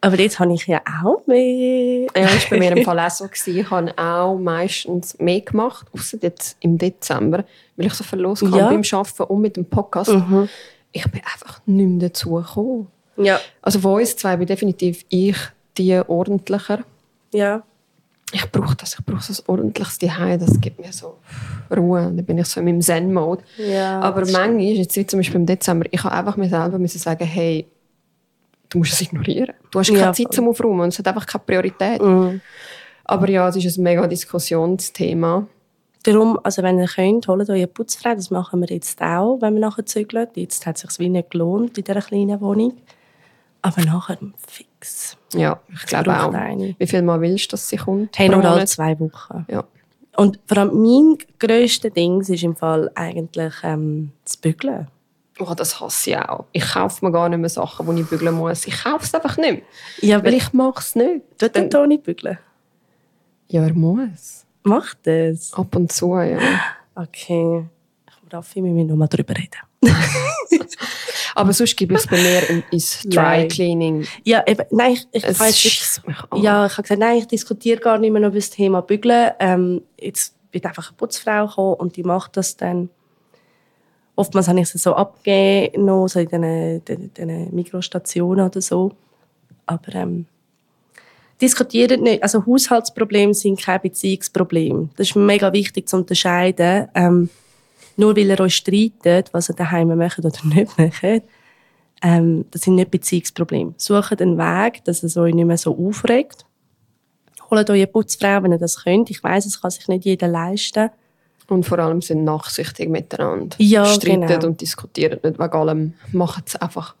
[0.00, 2.02] Aber jetzt habe ich ja auch mehr.
[2.16, 3.24] Ja, das war bei mir im Fall auch so.
[3.28, 3.56] Gewesen.
[3.58, 7.44] Ich habe auch meistens mehr gemacht, außer jetzt im Dezember,
[7.76, 8.68] weil ich so viel los hatte Ja.
[8.68, 10.10] beim Arbeiten und mit dem Podcast.
[10.12, 10.48] Mhm.
[10.92, 12.88] Ich bin einfach nicht mehr dazu gekommen.
[13.16, 13.40] Ja.
[13.62, 15.36] Also von uns zwei bin definitiv ich
[15.78, 16.80] die ordentlicher.
[17.32, 17.62] Ja.
[18.32, 21.18] Ich brauche das, ich brauche so ein ordentliches Zuhause, das gibt mir so
[21.70, 22.00] Ruhe.
[22.00, 23.42] Dann bin ich so in meinem Zen-Mode.
[23.58, 26.78] Ja, Aber das manchmal, jetzt wie zum Beispiel im Dezember, ich habe einfach mir selber
[26.78, 27.66] müssen sagen, hey,
[28.70, 29.54] du musst es ignorieren.
[29.70, 32.00] Du hast keine Ja, Zeit zum Aufräumen und es hat einfach keine Priorität.
[32.00, 32.40] Mhm.
[33.04, 35.46] Aber ja, es ist ein mega Diskussionsthema.
[36.04, 38.14] Darum, also wenn ihr könnt, holt euch eine Putzfrau.
[38.14, 40.28] Das machen wir jetzt auch, wenn wir nachher zügeln.
[40.34, 42.72] Jetzt hat es sich wie nicht gelohnt bei dieser kleinen Wohnung.
[43.62, 45.16] Aber nachher fix.
[45.34, 46.34] Ja, ich glaube braucht auch.
[46.34, 46.74] eine.
[46.78, 48.18] Wie viel mal willst du, dass sie kommt?
[48.18, 49.46] Hey, nur alle zwei Wochen.
[49.48, 49.64] Ja.
[50.16, 54.88] Und vor allem mein grösstes Ding ist im Fall eigentlich ähm, das Bügeln.
[55.38, 56.44] Oh, das hasse ich auch.
[56.52, 58.66] Ich kaufe mir gar nicht mehr Sachen, die ich bügeln muss.
[58.66, 59.62] Ich kaufe es einfach nicht mehr.
[60.00, 61.22] Ja, Weil ich mache es nicht.
[61.38, 62.38] Tut der Toni bügeln?
[63.48, 64.44] Ja, er muss.
[64.64, 65.52] Macht das?
[65.54, 66.38] Ab und zu, ja.
[66.94, 67.64] Okay.
[68.30, 69.56] Raffi, wir müssen noch mal drüber reden.
[71.34, 73.48] Aber sonst gebe ich es bei mir in- ins Dry.
[73.48, 74.06] Cleaning.
[74.24, 76.42] Ja, eben, nein, ich, ich mich an.
[76.42, 79.30] Ja, ich habe gesagt, nein, ich diskutiere gar nicht mehr über das Thema Bügeln.
[79.38, 82.90] Ähm, jetzt wird einfach eine Putzfrau kommen und die macht das dann.
[84.14, 88.92] Oftmals habe ich es so abgegeben, noch so in diesen, diesen, diesen Mikrostationen oder so.
[89.64, 90.26] Aber ähm,
[91.40, 92.22] diskutieren nicht.
[92.22, 94.90] Also Haushaltsprobleme sind kein Beziehungsproblem.
[94.96, 96.88] Das ist mega wichtig zu unterscheiden.
[96.94, 97.30] Ähm,
[97.96, 101.22] nur weil ihr euch streitet, was ihr daheim macht oder nicht macht,
[102.02, 103.74] ähm, das sind nicht Beziehungsprobleme.
[103.76, 106.44] Sucht einen Weg, dass es euch nicht mehr so aufregt.
[107.50, 109.10] Holt euch eine Putzfrau, wenn ihr das könnt.
[109.10, 110.90] Ich weiß, es kann sich nicht jeder leisten.
[111.48, 113.56] Und vor allem sind nachsichtig miteinander.
[113.58, 114.46] Ja, Streiten genau.
[114.46, 115.94] und diskutieren nicht wegen allem.
[116.12, 116.94] Macht es einfach.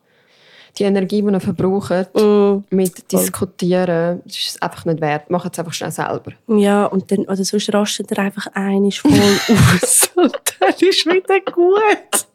[0.78, 2.64] Die Energie, die ihr verbraucht, Mm.
[2.70, 5.28] mit Diskutieren, das ist es einfach nicht wert.
[5.30, 6.32] Macht es einfach schnell selber.
[6.48, 9.12] Ja, und dann, oder sonst rastet ihr einfach einisch voll
[9.48, 10.10] aus.
[10.16, 12.26] und dann ist wieder gut.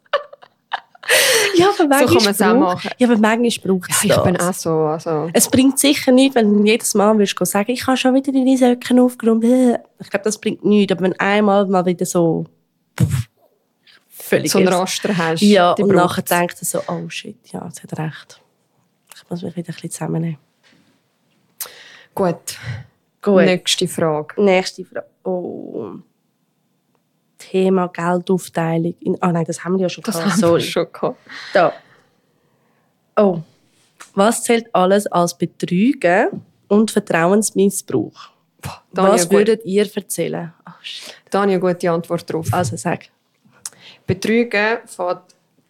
[1.56, 2.92] ja, aber manchmal kann man es auch machen.
[2.98, 4.24] Ja, aber manchmal braucht es Ja, ich das.
[4.24, 4.70] bin auch so.
[4.82, 8.32] Also, Es bringt sicher nichts, wenn du jedes Mal willst sagen, ich habe schon wieder
[8.32, 9.44] deine Socken aufgeräumt.
[9.46, 9.80] Äh.
[10.00, 10.92] Ich glaube, das bringt nichts.
[10.92, 12.46] Aber wenn einmal mal wieder so
[13.00, 13.30] pff,
[14.28, 15.42] völlig so ist- Raster hast.
[15.42, 18.42] Ja, und nachher denkt er so, oh shit, ja, jetzt hat recht.
[19.16, 20.38] Ich muss mich wieder ein bisschen zusammennehmen.
[22.16, 22.58] Gut.
[23.22, 23.44] Gut.
[23.46, 24.42] Nächste Frage.
[24.42, 25.06] Nächste Frage.
[25.24, 25.92] Oh.
[27.38, 28.96] Thema Geldaufteilung.
[29.22, 30.32] Ah nein, das haben wir ja schon Das gehabt.
[30.42, 31.18] haben wir schon gehabt.
[31.54, 31.74] Da.
[33.16, 33.40] Oh.
[34.14, 38.30] Was zählt alles als Betrügen und Vertrauensmissbrauch?
[38.62, 39.38] Boah, Dani, Was gut.
[39.38, 40.54] würdet ihr erzählen?
[40.68, 41.16] Oh, shit.
[41.30, 42.52] Dani, eine gute Antwort darauf.
[42.54, 43.10] Also sag.
[44.08, 45.22] Betrügen fängt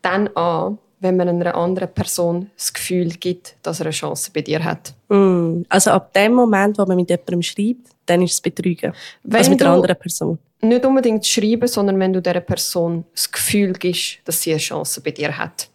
[0.01, 4.41] dann an, wenn man einer anderen Person das Gefühl gibt, dass er eine Chance bei
[4.41, 4.93] dir hat.
[5.09, 5.63] Mm.
[5.69, 8.93] Also ab dem Moment, wo man mit jemandem schreibt, dann ist es Betrügen.
[9.23, 10.39] Wenn also mit einer anderen Person.
[10.61, 15.01] Nicht unbedingt schreiben, sondern wenn du dieser Person das Gefühl gibst, dass sie eine Chance
[15.01, 15.69] bei dir hat.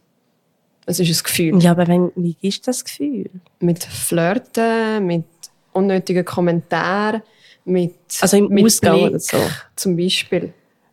[0.87, 1.63] Es ist ein Gefühl.
[1.63, 3.31] Ja, aber wenn, wie ist das Gefühl?
[3.61, 5.25] Mit Flirten, mit
[5.73, 7.23] unnötigen Kommentaren,
[7.65, 9.39] mit, Also im mit Ausgang Blick, oder so.
[9.77, 10.53] zum Beispiel.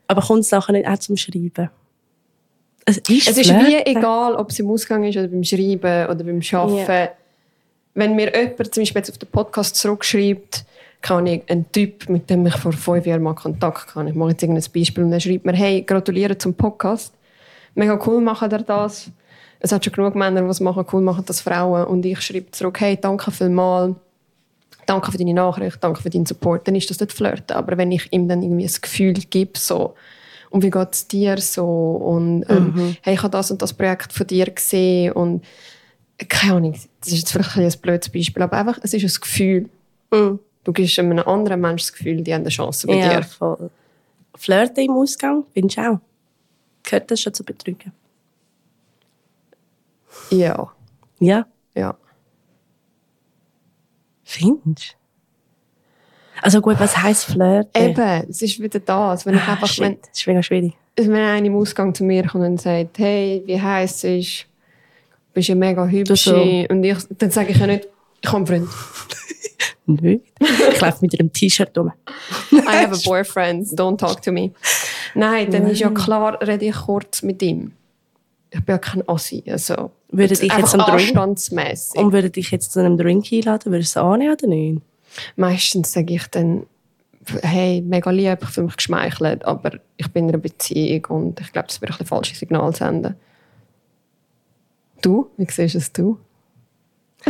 [0.10, 1.69] Aber kommt es nachher nicht auch zum Schreiben?
[2.84, 6.24] Es ist, Es ist wie egal, ob es im Ausgang ist oder beim Schreiben oder
[6.24, 6.91] beim Arbeiten.
[6.91, 7.10] Ja.
[7.93, 10.65] Wenn mir jemand zum Beispiel jetzt auf den Podcast zurückschreibt,
[11.04, 14.10] kann ich einen Typ, mit dem ich vor fünf Jahren mal Kontakt hatte.
[14.10, 17.13] Ich mache jetzt irgendein Beispiel und er schreibt mir, hey, gratuliere zum Podcast.
[17.76, 19.12] Mega cool machen ihr das.
[19.60, 21.86] Es hat schon genug Männer, die es machen, cool machen das Frauen.
[21.86, 23.95] Und ich schreibe zurück, hey, danke vielmals.
[24.89, 26.67] Danke für deine Nachricht, danke für deinen Support.
[26.67, 27.56] Dann ist das nicht flirten.
[27.56, 29.93] Aber wenn ich ihm dann irgendwie ein Gefühl gebe, so,
[30.49, 31.67] und wie geht es dir so?
[31.67, 35.12] Und ähm, hey, ich habe das und das Projekt von dir gesehen.
[35.12, 35.45] Und
[36.28, 39.69] keine Ahnung, das ist jetzt vielleicht ein, blödes Beispiel, aber einfach, es ist ein Gefühl.
[40.10, 40.39] Mm.
[40.63, 43.23] Du gibst einem anderen Menschen das Gefühl, die haben eine Chance bei Ja, dir.
[43.23, 43.69] voll.
[44.36, 45.99] Flirten im Ausgang, findest du auch?
[46.82, 47.91] Gehört das schon zu Betrügen?
[50.32, 50.71] Ja,
[51.19, 51.95] Ja, ja.
[54.30, 54.96] Findest?
[56.42, 57.70] Also gut, was heisst Flirten?
[57.84, 59.26] Eben, es ist wieder das.
[59.26, 60.74] Wenn, ich Ah, einfach, shit, wenn, das ist mega schwierig.
[60.96, 64.46] wenn einer im Ausgang zu mir kommt und sagt, hey, wie heisst es?
[65.28, 66.24] Du bist ja mega hübsch.
[66.24, 66.36] so.
[66.70, 67.88] Und ich, dann sage ich ja nicht,
[68.22, 68.70] ich habe einen Freund.
[69.86, 70.22] Nicht.
[70.39, 71.92] Ich laufe mit einem T-Shirt rum.
[72.52, 74.52] I have a boyfriend, don't talk to me.
[75.15, 77.72] Nein, dann ist ja klar, rede ich kurz mit ihm.
[78.52, 79.44] Ich bin ja kein Assi.
[79.48, 81.15] Also, Würde dich jetzt am Drink-.
[81.95, 84.82] Und würde dich jetzt zu einem Drink einladen, würdest du es annehmen oder nicht?
[85.36, 86.65] Meistens sage ich dann,
[87.41, 91.52] hey, mega lieb, ich fühle mich geschmeichelt, aber ich bin in einer Beziehung und ich
[91.52, 93.15] glaube, das würde ein falsches Signal senden.
[95.02, 95.30] Du?
[95.38, 96.19] Wie siehst es du?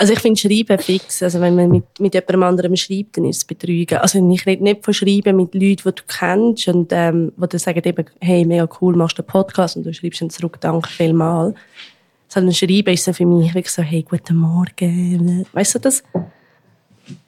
[0.00, 1.24] Also ich finde Schreiben fix.
[1.24, 3.98] Also wenn man mit, mit jemandem anderem schreibt, dann ist es Betrügen.
[3.98, 7.58] Also ich rede nicht von Schreiben mit Leuten, die du kennst und ähm, die dann
[7.58, 10.88] sagen eben, hey, mega cool, machst du einen Podcast und du schreibst dann zurück, danke
[10.88, 11.56] vielmals.
[12.28, 15.46] Sondern Schreiben ist so für mich wirklich so, hey, guten Morgen.
[15.52, 16.02] Weißt du, das,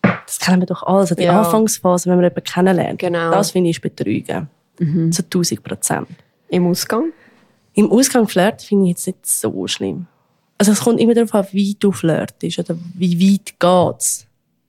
[0.02, 0.98] das kennen wir doch alle.
[1.00, 1.40] Also die Ja.
[1.40, 2.98] Anfangsphase, wenn man jemanden kennenlernt.
[2.98, 3.30] Genau.
[3.30, 4.48] Das finde ich ist Betrügen.
[4.78, 6.08] Zu 1000 Prozent.
[6.48, 7.12] Im Ausgang?
[7.74, 10.06] Im Ausgang flirten finde ich jetzt nicht so schlimm.
[10.58, 14.26] Also es kommt immer darauf an, wie du flirtest oder wie weit geht's.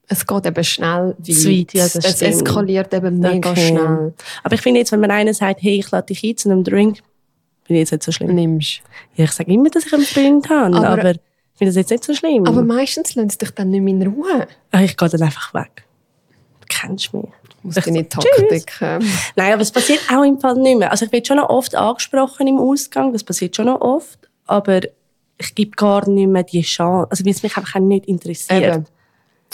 [0.08, 1.74] Es geht eben schnell weit.
[1.74, 3.70] Ja, es eskaliert eben mega Okay.
[3.70, 4.14] schnell.
[4.44, 6.64] Aber ich finde jetzt, wenn man einer sagt, hey, ich lade dich ein zu einem
[6.66, 7.00] Drink,
[7.72, 8.36] finde ich jetzt nicht so schlimm.
[8.36, 8.82] Nimmst.
[9.16, 11.92] Ja, ich sage immer, dass ich einen Freund habe, Aber- aber, ich finde das jetzt
[11.92, 12.46] nicht so schlimm.
[12.48, 14.48] Aber meistens lassen sie dich dann nicht mehr in Ruhe.
[14.72, 15.84] Ah, ich gehe dann einfach weg.
[16.62, 17.24] Du kennst mich.
[17.24, 18.08] Du musst Ich tschüss.
[18.10, 19.06] Taktik haben.
[19.36, 20.90] Nein, aber es passiert auch im Fall nicht mehr.
[20.92, 24.82] Also ich werde schon noch oft angesprochen im Ausgang, das passiert schon noch oft, aber
[25.38, 28.64] ich gebe gar nicht mehr die Chance, also weil es mich einfach auch nicht interessiert.
[28.76, 28.86] Eben.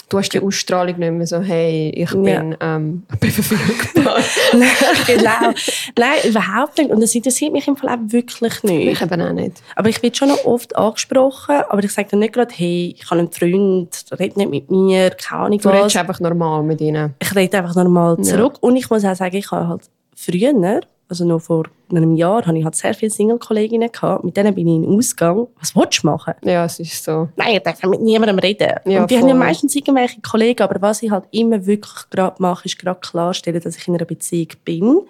[0.08, 4.18] Du hast die Ausstrahlung nicht mehr so, hey, ich bin, ähm, ich bin verfügbar.
[5.06, 5.52] Genau.
[5.98, 6.90] Nein, überhaupt nicht.
[6.90, 8.92] Und das interessiert mich im Fall auch wirklich nicht.
[8.92, 9.62] ich eben auch nicht.
[9.76, 13.10] Aber ich werde schon noch oft angesprochen, aber ich sage dann nicht gerade, hey, ich
[13.10, 15.74] habe einen Freund, red nicht mit mir, keine Ahnung Du was.
[15.76, 17.14] redest einfach normal mit ihnen.
[17.18, 18.54] Ich rede einfach normal zurück.
[18.60, 19.82] Und ich muss auch sagen, ich habe halt
[20.16, 21.64] früher, also noch vor
[21.96, 23.90] einem Jahr, habe ich halt sehr viele Single-Kolleginnen.
[24.22, 25.48] Mit denen bin ich in den Ausgang.
[25.58, 26.34] Was willst du machen?
[26.44, 27.28] Ja, es ist so.
[27.36, 28.74] Nein, ich darf mit niemandem reden.
[28.84, 32.40] Ja, und die haben ja meistens irgendwelche Kollegen, aber was ich halt immer wirklich gerade
[32.40, 35.00] mache, ist gerade klarstellen, dass ich in einer Beziehung bin.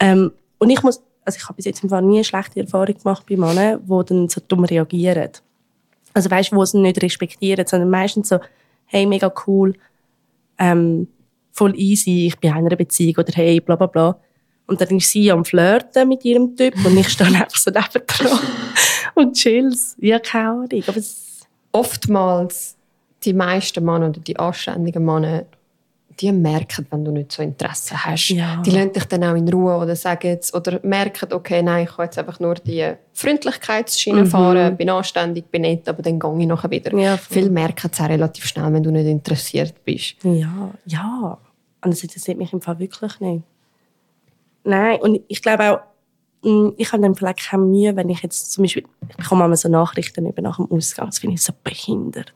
[0.00, 2.96] Ähm, und ich muss, also ich habe bis jetzt im Fall nie eine schlechte Erfahrung
[2.96, 5.30] gemacht bei Männern, die dann so dumm reagieren.
[6.14, 8.38] Also weißt du, wo sie nicht respektieren, sondern meistens so,
[8.86, 9.74] hey, mega cool,
[10.58, 11.08] ähm,
[11.52, 14.18] voll easy, ich bin in einer Beziehung oder hey, bla bla bla.
[14.68, 18.38] Und dann ist sie am Flirten mit ihrem Typ und ich stehe einfach so nebendran
[19.14, 19.96] und chills.
[19.98, 20.82] Ja, keine Ahnung.
[20.86, 21.00] Aber
[21.72, 22.76] Oftmals,
[23.24, 25.44] die meisten Männer oder die anständigen Männer,
[26.20, 28.30] die merken, wenn du nicht so Interesse hast.
[28.30, 28.60] Ja.
[28.62, 31.94] Die lassen dich dann auch in Ruhe oder sagen jetzt, oder merken, okay, nein, ich
[31.94, 36.46] kann jetzt einfach nur die Freundlichkeitsschiene fahren, bin anständig, bin nett, aber dann gehe ich
[36.46, 36.92] nachher wieder.
[36.92, 36.98] Mhm.
[36.98, 37.16] Ja.
[37.16, 40.16] Viele merken es auch relativ schnell, wenn du nicht interessiert bist.
[40.24, 41.38] ja, ja.
[41.80, 43.44] Und das interessiert mich im Fall wirklich nicht.
[44.68, 45.78] Nein, und ich glaube auch,
[46.46, 49.56] mh, ich habe dann vielleicht keine Mühe, wenn ich jetzt zum Beispiel, ich bekomme manchmal
[49.56, 52.32] so Nachrichten eben nach dem Ausgang, das finde ich so behindert.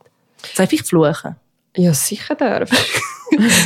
[0.55, 1.35] Darf ich fluchen?
[1.75, 2.73] Ja, sicher darfst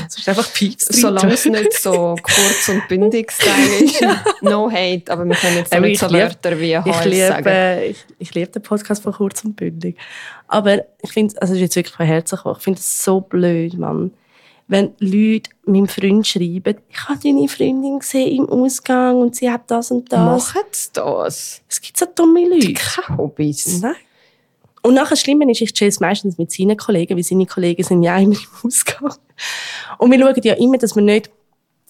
[0.07, 0.85] Es ist einfach Pieps.
[0.89, 4.01] Solange es nicht so kurz und bündig ist.
[4.41, 7.81] No hate, aber wir können jetzt nicht ich so Wörter wie Ich liebe, sagen.
[7.89, 9.97] ich, ich liebe den Podcast von Kurz und Bündig.
[10.47, 13.19] Aber ich finde, also es ist jetzt wirklich von Herzen gekommen, ich finde es so
[13.19, 14.11] blöd, Mann.
[14.67, 19.71] Wenn Leute meinem Freund schreiben, ich habe deine Freundin gesehen im Ausgang und sie hat
[19.71, 20.19] das und das.
[20.19, 21.61] Machen sie das?
[21.69, 22.73] Es gibt so dumme Leute.
[22.73, 23.81] Keine Hobbys.
[23.81, 23.95] Nein.
[24.87, 28.03] Und nachher das Schlimme ist, ich chill meistens mit seinen Kollegen, weil seine Kollegen sind
[28.03, 29.13] ja immer im Ausgang.
[29.97, 31.29] Und wir schauen ja immer, dass wir nicht,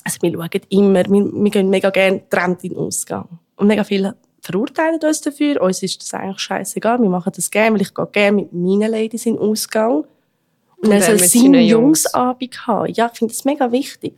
[0.04, 3.28] also wir schauen immer, wir, wir gehen mega gerne getrennt in den Ausgang.
[3.56, 5.62] Und mega viele verurteilen uns dafür.
[5.62, 7.00] Uns ist das eigentlich scheißegal.
[7.00, 10.06] Wir machen das gerne, weil ich gehe gerne mit meinen Ladies in den Ausgang.
[10.78, 12.04] Und dann er soll sein seinen Jungs.
[12.04, 12.94] Jungsabend haben.
[12.94, 14.14] Ja, ich finde das mega wichtig.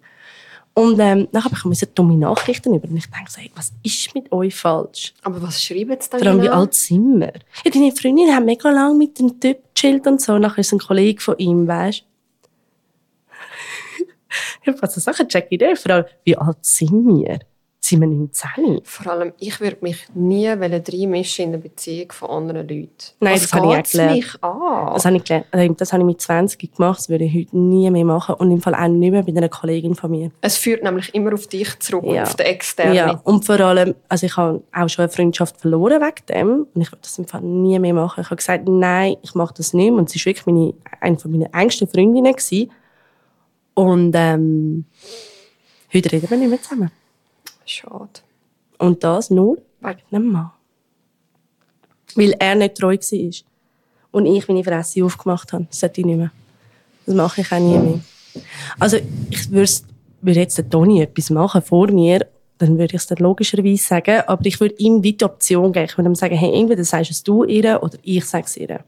[0.74, 2.88] Und ähm, nachher bekomme ich so dumme Nachrichten über.
[2.88, 5.14] Und ich denke so, hey, was ist mit euch falsch?
[5.24, 7.34] Aber was schreiben sie dann Vor allem, wie alt sind wir?
[7.66, 10.38] Ja, deine Freundin hat mega lange mit dem Typ gechillt und so.
[10.38, 12.04] Nachher ist ein Kollege von ihm, weißt du?
[14.64, 15.80] Ich also Sachen check ich nicht.
[15.80, 17.40] Vor allem, wie alt sind wir?
[17.90, 18.82] Sind wir 19?
[18.84, 22.92] Vor allem, ich würde mich nie reinmischen in eine Beziehung von anderen Leuten.
[23.20, 24.16] Nein, Was das habe ich auch gelernt.
[24.16, 24.94] mich an?
[24.94, 25.46] Das habe ich gelernt.
[25.52, 27.00] Also, Das habe ich mit 20 gemacht.
[27.00, 28.36] Das würde ich heute nie mehr machen.
[28.36, 30.30] Und im Fall auch nicht mehr bei einer Kollegin von mir.
[30.42, 32.24] es führt nämlich immer auf dich zurück, Ja.
[32.24, 32.94] auf den externen.
[32.94, 36.68] Ja, und vor allem, also ich habe auch schon eine Freundschaft verloren wegen dem.
[36.76, 38.22] Und ich würde das im Fall nie mehr machen.
[38.22, 39.98] Ich habe gesagt, nein, ich mache das nicht mehr.
[40.00, 42.34] Und sie war wirklich meine, eine von meinen engsten Freundinnen.
[42.34, 42.70] Gewesen.
[43.74, 44.86] Und ähm,
[45.92, 46.92] heute reden wir nicht mehr zusammen.
[47.70, 48.22] Schade.
[48.80, 50.52] Und das nur wegen einem Mann.
[52.16, 53.32] Weil er nicht treu war.
[54.12, 55.66] Und ich meine Fresse aufgemacht habe.
[55.70, 56.32] Das sollte ich nicht mehr.
[57.06, 58.00] Das mache ich auch nie mehr.
[58.80, 58.98] Also
[59.30, 62.26] ich würde jetzt der Toni etwas machen vor mir,
[62.58, 64.24] dann würde ich es dann logischerweise sagen.
[64.26, 65.86] Aber ich würde ihm die Option geben.
[65.86, 68.84] Ich würde ihm sagen, hey, entweder sagst es du ihr oder ich sage es ihr.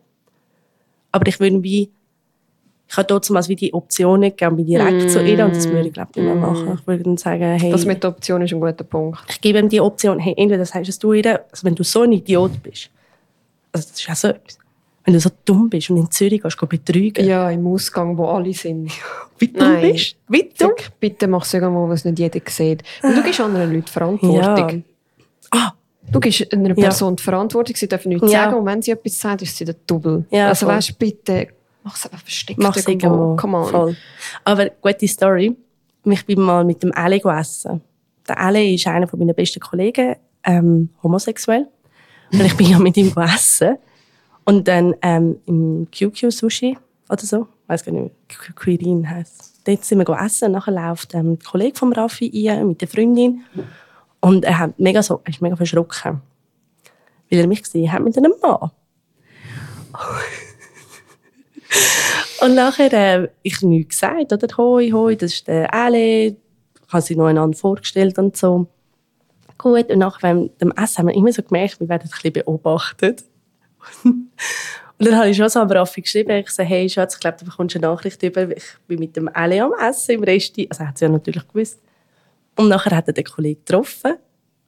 [1.11, 1.91] Aber ich würde wie
[2.91, 5.87] ich habe damals wie die Option nicht gegeben, bin direkt zu ihr und das würde
[5.87, 6.77] ich glaube ich nicht mehr machen.
[6.79, 9.19] Ich würde dann sagen, hey, Das mit der Option ist ein guter Punkt.
[9.29, 12.01] ich gebe ihm die Option, hey, entweder sagst es du ihr, also wenn du so
[12.01, 12.89] ein Idiot bist,
[13.71, 14.57] also das ist auch so etwas,
[15.05, 18.53] wenn du so dumm bist und in Zürich gehst, betrügen, Ja, im Ausgang, wo alle
[18.53, 18.91] sind.
[19.39, 19.93] wie dumm Nein.
[19.93, 20.73] bist wie dumm.
[20.77, 22.83] Sag, bitte mach es irgendwo, wo es nicht jeder sieht.
[23.01, 24.83] Und du gibst anderen Leuten Verantwortung.
[25.49, 25.71] Ah,
[26.11, 26.73] Du gibst einer Ja.
[26.75, 28.43] Person die Verantwortung, sie dürfen nichts Ja.
[28.45, 30.25] sagen und wenn sie etwas sagt, ist sie der Double.
[30.29, 30.75] Ja, also voll.
[30.75, 31.47] weißt du, bitte,
[31.83, 33.35] mach es einfach versteckt mach es irgendwo.
[33.35, 33.69] Come on.
[33.69, 33.95] Voll.
[34.43, 35.55] Aber gute Story,
[36.05, 37.81] ich bin mal mit dem Ale essen.
[38.27, 41.67] Der Ale ist einer meiner besten Kollegen, ähm, homosexuell.
[42.31, 43.77] Und ich bin ja mit ihm essen.
[44.45, 46.77] Und dann ähm, im QQ Sushi
[47.09, 49.59] oder so, weiß gar nicht, Qu- Quirin heisst.
[49.67, 50.45] Dort sind wir essen.
[50.45, 53.43] Und nachher läuft ähm, ein Kollege von Raffi ein mit der Freundin.
[54.19, 56.21] Und er, hat mega so, er ist mega verschrocken.
[57.29, 58.71] Weil er mich gesehen hat mit einem Mann.
[62.41, 64.47] Und nachher, äh, ich nichts gesagt, oder?
[64.57, 66.27] Hoi, hoi, das ist der Ale.
[66.27, 66.37] Ich
[66.89, 68.67] habe sie noch einander vorgestellt und so.
[69.57, 73.23] Gut, und nach dem Essen haben wir immer so gemerkt, wir werden ein bisschen beobachtet.
[74.03, 74.31] und
[74.97, 77.45] dann habe ich schon so am Raffi geschrieben, ich so, hey Schatz, ich glaube, du
[77.45, 80.67] bekommst eine Nachricht über, ich bin mit dem Ale am Essen im Resti.
[80.69, 81.79] Also hat sie ja natürlich gewusst.
[82.55, 84.15] Und nachher hat er den Kollegen getroffen.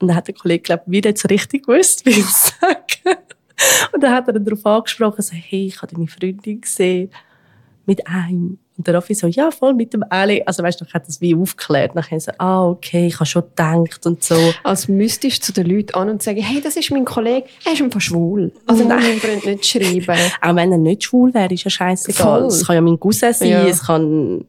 [0.00, 3.18] Und dann hat der Kollege, glaube ich, wieder jetzt richtig gewusst, wie ich sage.
[3.92, 7.10] Und dann hat er ihn darauf angesprochen, so, hey, ich habe deine Freundin gesehen
[7.86, 8.58] mit einem.
[8.76, 10.42] Und der Raffi so, ja, voll mit dem Ali.
[10.44, 11.94] Also weißt du, ich hat das wie aufgeklärt.
[11.94, 14.34] Nachher so, ah, okay, ich habe schon gedacht und so.
[14.64, 17.72] Als müsstest du zu den Leuten an und sagen, hey, das ist mein Kollege, er
[17.72, 18.50] ist einfach schwul.
[18.66, 18.98] Also Nein.
[18.98, 20.18] nein, Freund nicht schreiben.
[20.40, 22.40] Auch wenn er nicht schwul wäre, ist ja scheißegal.
[22.40, 22.48] Voll.
[22.48, 23.64] Es kann ja mein Cousin sein, Ja.
[23.64, 24.44] es kann,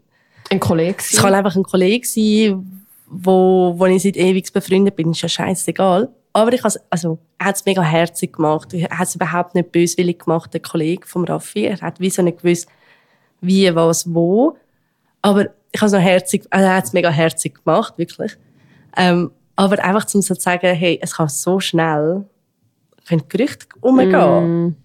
[0.49, 5.11] Ein Kollege es kann einfach ein Kollege sein, wo, wo ich seit ewig befreundet bin,
[5.11, 6.09] ist ja scheißegal.
[6.35, 8.73] Aber ich has, also, er hat es mega herzig gemacht.
[8.73, 11.63] Er hat es überhaupt nicht böswillig gemacht, der Kollege vom Raffi.
[11.63, 12.67] Er hat wie so nicht gewusst,
[13.39, 14.57] wie, was, wo.
[15.21, 18.35] Aber ich habe es noch herzig, also er hat es mega herzig gemacht, wirklich.
[18.97, 22.25] Ähm, aber einfach zum so zu sagen, hey, es kann so schnell,
[23.07, 24.67] können Gerüchte umgehen.
[24.67, 24.75] Mm,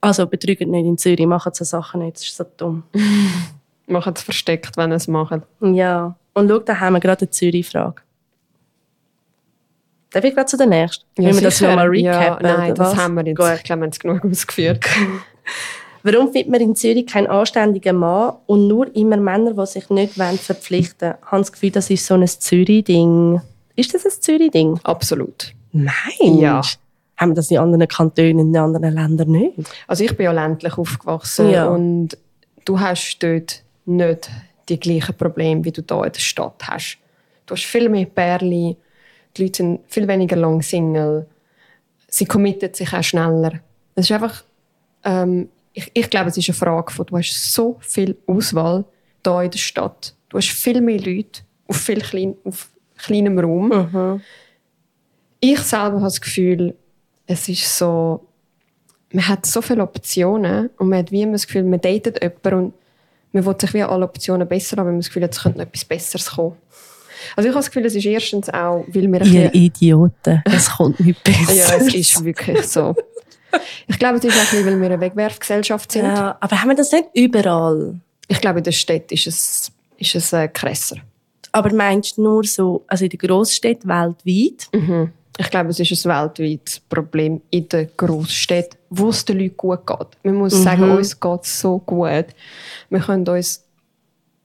[0.00, 2.84] Also betrügen nicht in Zürich, machen so Sachen nicht, das ist so dumm.
[3.86, 5.42] machen es versteckt, wenn es machen.
[5.60, 6.16] Ja.
[6.32, 8.00] Und schau, da haben wir gerade eine Zürich-Frage.
[10.12, 11.04] Darf ich gerade zu der nächsten?
[11.16, 12.46] Wollen wir das nochmal Ja, recappen?
[12.46, 12.96] nein, oder das was?
[12.98, 13.38] haben wir jetzt.
[13.38, 13.46] Gut.
[13.56, 14.84] Ich glaube, wir haben es genug ausgeführt.
[16.04, 20.14] Warum findet man in Zürich keinen anständigen Mann und nur immer Männer, die sich nicht
[20.14, 21.16] verpflichten wollen?
[21.20, 23.40] Ich habe das Gefühl, das ist so ein Zürich-Ding.
[23.76, 24.80] Ist das ein Zürich-Ding?
[24.82, 25.52] Absolut.
[25.72, 26.38] Nein.
[26.38, 26.60] Ja.
[27.16, 29.52] Haben wir das in anderen Kantonen, in anderen Ländern nicht?
[29.86, 31.66] Also ich bin ja ländlich aufgewachsen Ja.
[31.68, 32.18] und
[32.64, 34.28] du hast dort nicht
[34.68, 36.98] die gleichen Probleme, wie du hier in der Stadt hast.
[37.46, 38.76] Du hast viel mehr Pärchen,
[39.36, 41.26] die Leute sind viel weniger lang Single,
[42.08, 43.60] sie committen sich auch schneller.
[43.94, 44.44] Es ist einfach,
[45.04, 48.84] ähm, ich, ich glaube, es ist eine Frage von, du hast so viel Auswahl,
[49.24, 50.14] hier in der Stadt.
[50.28, 53.68] Du hast viel mehr Leute auf viel klein, auf kleinem Raum.
[53.68, 54.20] Mhm.
[55.40, 56.74] Ich selber habe das Gefühl,
[57.26, 58.26] es ist so,
[59.12, 62.66] man hat so viele Optionen und man hat wie immer das Gefühl, man datet jemanden
[62.66, 62.74] und
[63.32, 65.58] man will sich wie alle Optionen besser haben, weil man das Gefühl hat, es könnte
[65.58, 66.56] noch etwas Besseres kommen.
[67.36, 71.00] Also ich habe das Gefühl, es ist erstens auch, weil wir Ihr Idioten, es kommt
[71.00, 71.54] nicht besser.
[71.54, 72.94] Ja, es ist wirklich so.
[73.86, 76.04] Ich glaube, es ist auch weil wir eine Wegwerfgesellschaft sind.
[76.04, 78.00] Ja, aber haben wir das nicht überall?
[78.28, 80.96] Ich glaube, in der Stadt ist es, ist es äh, krasser.
[81.52, 84.68] Aber meinst du nur so, also in den Großstädten weltweit?
[84.72, 85.12] Mhm.
[85.38, 89.86] Ich glaube, es ist ein weltweites Problem in den Großstädten, wo es den Leuten gut
[89.86, 90.08] geht.
[90.22, 92.26] Man muss sagen, uns geht es so gut.
[92.90, 93.64] Wir können uns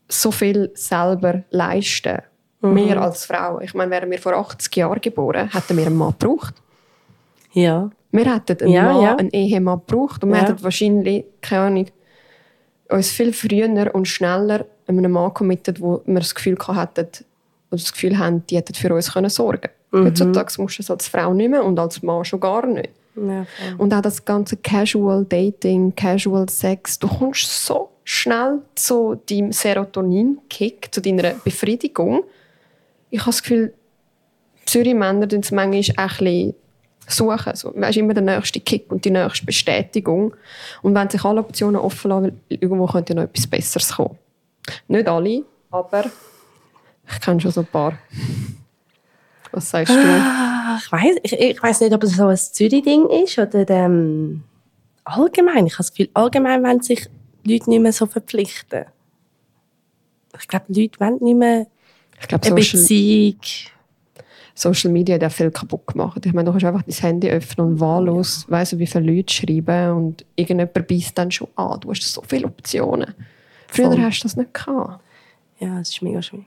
[0.09, 2.19] so viel selber leisten.
[2.61, 3.61] Mehr als Frauen.
[3.63, 6.55] Ich meine, wären wir vor 80 Jahren geboren, hätten wir einen Mann gebraucht.
[7.53, 7.89] Ja.
[8.11, 9.15] Wir hätten einen Ja, Mann, ja.
[9.15, 10.43] einen Ehemann gebraucht und wir Ja.
[10.47, 11.85] hätten wahrscheinlich, keine Ahnung,
[12.89, 17.01] uns viel früher und schneller einem Mann committed, wo wir das Gefühl hatten,
[17.69, 20.05] oder das Gefühl haben, die hätten für uns können sorgen Mhm.
[20.07, 22.89] Heutzutage musst du es als Frau nicht mehr und als Mann schon gar nicht.
[23.15, 23.45] ja.
[23.77, 30.89] Und auch das ganze Casual Dating, Casual Sex, du kommst so schnell zu deinem Serotonin-Kick,
[30.93, 32.23] zu deiner Befriedigung.
[33.09, 33.73] Ich habe das Gefühl,
[34.65, 36.53] Zürich-Männer tun es manchmal ein
[37.07, 37.55] suchen.
[37.55, 40.35] So, weißt, immer der nächste Kick und die nächste Bestätigung.
[40.81, 44.17] Und wenn sich alle Optionen offen lassen, weil irgendwo könnte noch etwas Besseres kommen.
[44.87, 46.05] Nicht alle, aber
[47.09, 47.97] ich kenne schon so ein paar.
[49.51, 49.97] Was sagst du?
[49.97, 54.43] Ah, ich weiß ich, ich nicht, ob es so ein Zürich-Ding ist oder ähm,
[55.05, 55.67] allgemein.
[55.67, 57.07] Ich habe das Gefühl, allgemein wollen sich
[57.45, 58.85] Leute nicht mehr so verpflichten.
[60.37, 61.67] Ich glaube, Leute wollen nicht mehr
[62.19, 63.39] Ich glaube, Social, Beziehung.
[64.55, 66.25] Social Media hat auch viel kaputt gemacht.
[66.25, 69.31] Ich meine, du kannst einfach dein Handy öffnen und wahllos, weiss du, wie viele Leute
[69.33, 71.79] schreiben und irgendjemand beißt dann schon an.
[71.79, 73.13] Du hast so viele Optionen.
[73.67, 74.01] Früher Voll.
[74.01, 75.03] hast du das nicht gehabt.
[75.59, 76.45] Ja, es ist mega schwierig.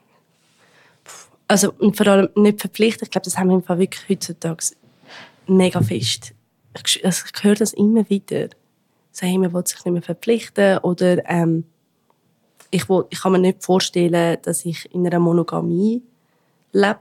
[1.46, 3.02] Also, und vor allem nicht verpflichtet.
[3.02, 4.64] Ich glaube, das haben wir im Fall wirklich heutzutage
[5.46, 6.32] mega fest.
[6.76, 8.48] Ich, also ich höre das immer wieder.
[9.18, 11.64] Hey, man will sich nicht mehr verpflichten oder ähm,
[12.70, 16.02] ich, will, ich kann mir nicht vorstellen, dass ich in einer Monogamie
[16.72, 16.98] lebe.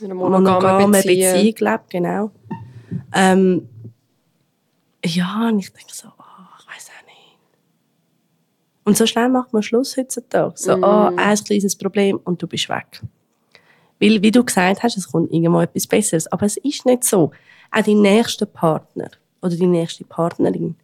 [0.00, 1.54] In einer monogame monogamen Beziehung, Beziehung.
[1.58, 2.30] lebe, genau.
[3.12, 3.68] Ähm,
[5.04, 6.22] ja, und ich denke so, oh,
[6.58, 7.38] ich weiß auch nicht.
[8.84, 10.54] Und so schnell macht man Schluss heutzutage.
[10.56, 13.02] So, oh, ein kleines Problem und du bist weg.
[14.00, 16.30] Weil, wie du gesagt hast, es kommt irgendwann etwas Besseres.
[16.32, 17.30] Aber es ist nicht so.
[17.70, 20.76] Auch die nächste Partner oder die nächste Partnerin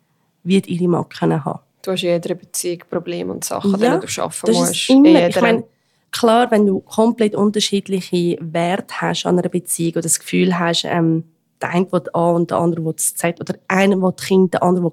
[0.42, 1.60] wird ihre Macken haben.
[1.82, 4.90] Du hast in jeder Beziehung Probleme und Sachen, Ja, denen du arbeiten musst.
[4.90, 5.64] immer, ich meine,
[6.10, 11.24] klar, wenn du komplett unterschiedliche Werte hast an einer Beziehung oder das Gefühl hast, ähm,
[11.60, 14.84] der eine will A und der andere will Z oder einer will Kind, der andere
[14.84, 14.92] will,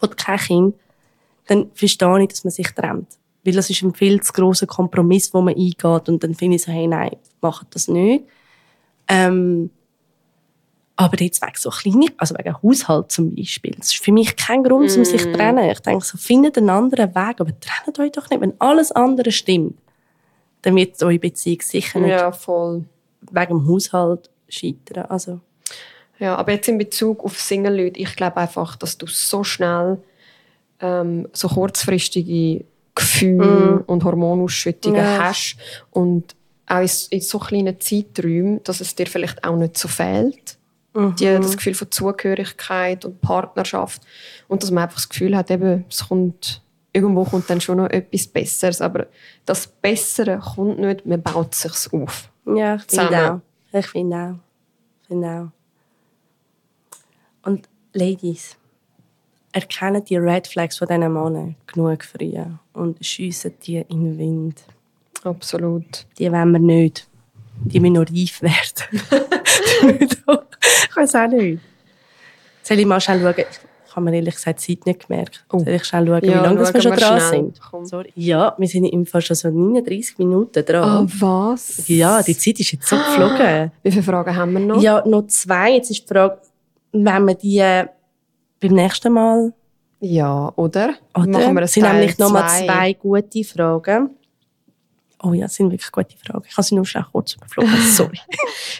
[0.00, 0.74] will kein Kind,
[1.46, 3.08] dann verstehe ich, dass man sich trennt.
[3.44, 6.62] Weil das ist ein viel zu grosser Kompromiss, wo man eingeht und dann finde ich
[6.62, 8.24] so, hey, nein, macht das nicht.
[9.08, 9.70] Ähm,
[11.00, 14.62] aber jetzt wegen so kleine, also wegen Haushalt zum Beispiel, das ist für mich kein
[14.62, 15.70] Grund, um sich zu trennen.
[15.70, 18.40] Ich denke so, findet einen anderen Weg, aber trennt euch doch nicht.
[18.40, 19.78] Wenn alles andere stimmt,
[20.62, 22.84] dann wird eure Beziehung sicher nicht ja, voll.
[23.30, 25.06] wegen dem Haushalt scheitern.
[25.08, 25.40] Also,
[26.18, 29.98] Ja, aber jetzt in Bezug auf Single-Leute, ich glaube einfach, dass du so schnell
[30.80, 35.18] ähm, so kurzfristige Gefühle und Hormonausschüttungen Ja.
[35.18, 35.56] hast
[35.90, 36.34] und
[36.66, 40.58] auch in, in so kleinen Zeiträumen, dass es dir vielleicht auch nicht so fehlt.
[40.94, 44.02] Die, das Gefühl von Zugehörigkeit und Partnerschaft
[44.48, 46.62] und dass man einfach das Gefühl hat, eben, es kommt,
[46.92, 49.06] irgendwo kommt dann schon noch etwas Besseres, aber
[49.44, 52.28] das Bessere kommt nicht, man baut es sich auf.
[52.44, 53.40] ja, ich finde auch.
[53.72, 54.34] Ich finde auch.
[55.02, 55.28] Ich finde
[57.42, 57.48] auch.
[57.48, 58.56] Und Ladies,
[59.52, 64.64] erkennen die Red Flags von diesen Männern genug früher und schiessen die in den Wind.
[65.24, 66.06] Absolut.
[66.18, 67.09] Die wollen wir nicht.
[67.64, 69.00] Die müssen noch reif werden.
[70.90, 71.60] Ich weiß auch nicht.
[72.62, 73.34] Soll ich mal schnell schauen?
[73.88, 75.44] Ich habe mir ehrlich gesagt die Zeit nicht gemerkt.
[75.52, 75.58] Oh.
[75.58, 77.30] Soll ich schnell schauen, Ja, wie lange wir schon dran schnell.
[77.30, 77.60] sind?
[77.60, 77.84] Komm.
[77.86, 78.12] Sorry.
[78.14, 81.06] Ja, wir sind im Fall schon so 39 Minuten dran.
[81.06, 81.88] Oh, was?
[81.88, 83.72] Ja, die Zeit ist jetzt so geflogen.
[83.82, 84.80] Wie viele Fragen haben wir noch?
[84.82, 85.72] Ja, noch zwei.
[85.74, 86.38] Jetzt ist die Frage,
[86.92, 87.86] wenn wir die äh,
[88.60, 89.52] beim nächsten Mal
[90.00, 90.94] Ja, oder?
[91.16, 91.26] Oder?
[91.28, 94.10] Machen wir es sind nämlich nochmal zwei gute Fragen.
[95.22, 96.44] Oh ja, es sind wirklich gute Fragen.
[96.48, 97.76] Ich habe sie nur schnell kurz überflogen.
[97.90, 98.18] Sorry.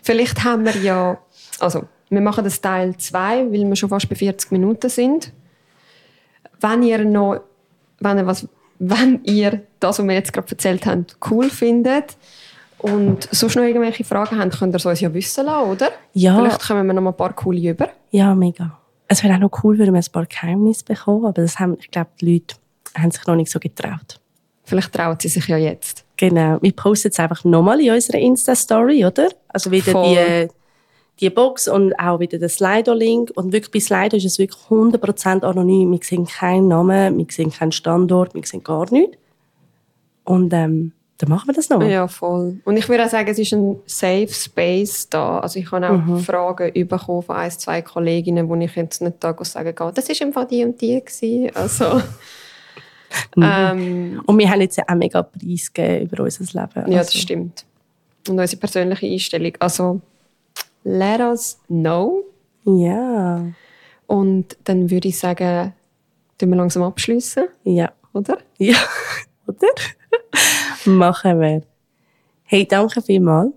[0.02, 1.18] Vielleicht haben wir ja...
[1.58, 5.32] Also, wir machen das Teil 2, weil wir schon fast bei 40 Minuten sind.
[6.60, 7.40] Wenn ihr noch...
[7.98, 12.16] Wenn ihr, was, wenn ihr das, was wir jetzt gerade erzählt haben, cool findet
[12.78, 15.90] und sonst noch irgendwelche Fragen habt, könnt ihr es uns ja wissen lassen, oder?
[16.14, 16.36] Ja.
[16.36, 17.90] Vielleicht kommen wir noch mal ein paar coole über.
[18.10, 18.78] Ja, mega.
[19.06, 21.90] Es wäre auch noch cool, wenn wir ein paar Geheimnisse bekommen, aber das haben, ich
[21.90, 22.54] glaube, die Leute
[22.96, 24.18] haben sich noch nicht so getraut.
[24.64, 25.99] Vielleicht trauen sie sich ja jetzt.
[26.20, 26.58] Genau.
[26.60, 29.30] Wir posten es einfach nochmal in unserer Insta-Story, oder?
[29.48, 30.14] Also wieder Voll.
[30.14, 30.48] die,
[31.18, 33.30] die Box und auch wieder den Slido-Link.
[33.36, 35.92] Und wirklich bei Slido ist es wirklich 100% anonym.
[35.92, 39.16] Wir sehen keinen Namen, wir sehen keinen Standort, wir sehen gar nichts.
[40.24, 41.90] Und ähm, dann machen wir das nochmal.
[41.90, 42.60] Ja, voll.
[42.64, 45.38] Und ich würde auch sagen, es ist ein Safe Space da.
[45.38, 46.18] Also ich habe auch Mhm.
[46.18, 50.20] Fragen bekommen von ein, zwei Kolleginnen, wo ich jetzt nicht da sagen kann, das ist
[50.20, 51.50] im Fall die und die gewesen.
[51.54, 52.02] Also,
[53.36, 53.42] Mhm.
[53.44, 56.92] ähm, Und wir haben jetzt ja auch mega Preis über unser Leben.
[56.92, 57.64] ja, Also, das stimmt.
[58.28, 59.52] Und unsere persönliche Einstellung.
[59.58, 60.00] Also,
[60.84, 62.24] let us know.
[62.64, 63.44] Ja,
[64.06, 65.72] Und dann würde ich sagen,
[66.38, 68.38] tun wir langsam abschließen, ja, oder?
[68.58, 68.76] ja.
[69.46, 69.66] Oder?
[70.84, 71.62] machen wir.
[72.44, 73.52] Hey, danke vielmals,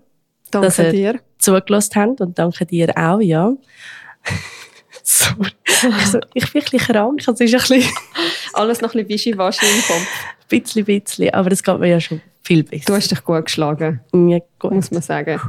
[0.50, 1.20] Danke Dass ihr- dir.
[1.38, 3.52] zugelassen habt und danke dir auch, ja.
[5.24, 5.50] Sorry.
[6.00, 7.82] Also, ich bin ein bisschen krank, es ist ein bisschen,
[8.54, 10.06] Alles noch ein bisschen wischiwaschi im Kopf.
[10.48, 12.84] bisschen, bisschen, aber es geht mir ja schon viel besser.
[12.86, 14.72] Du hast dich gut geschlagen, Ja, gut.
[14.72, 15.40] muss man sagen.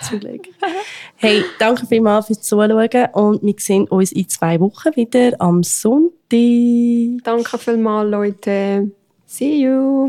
[0.00, 0.42] Zum Glück.
[1.16, 7.22] Hey, danke vielmals fürs Zuschauen und wir sehen uns in zwei Wochen wieder am Sonntag.
[7.24, 8.90] Danke vielmals, Leute.
[9.26, 10.08] See you.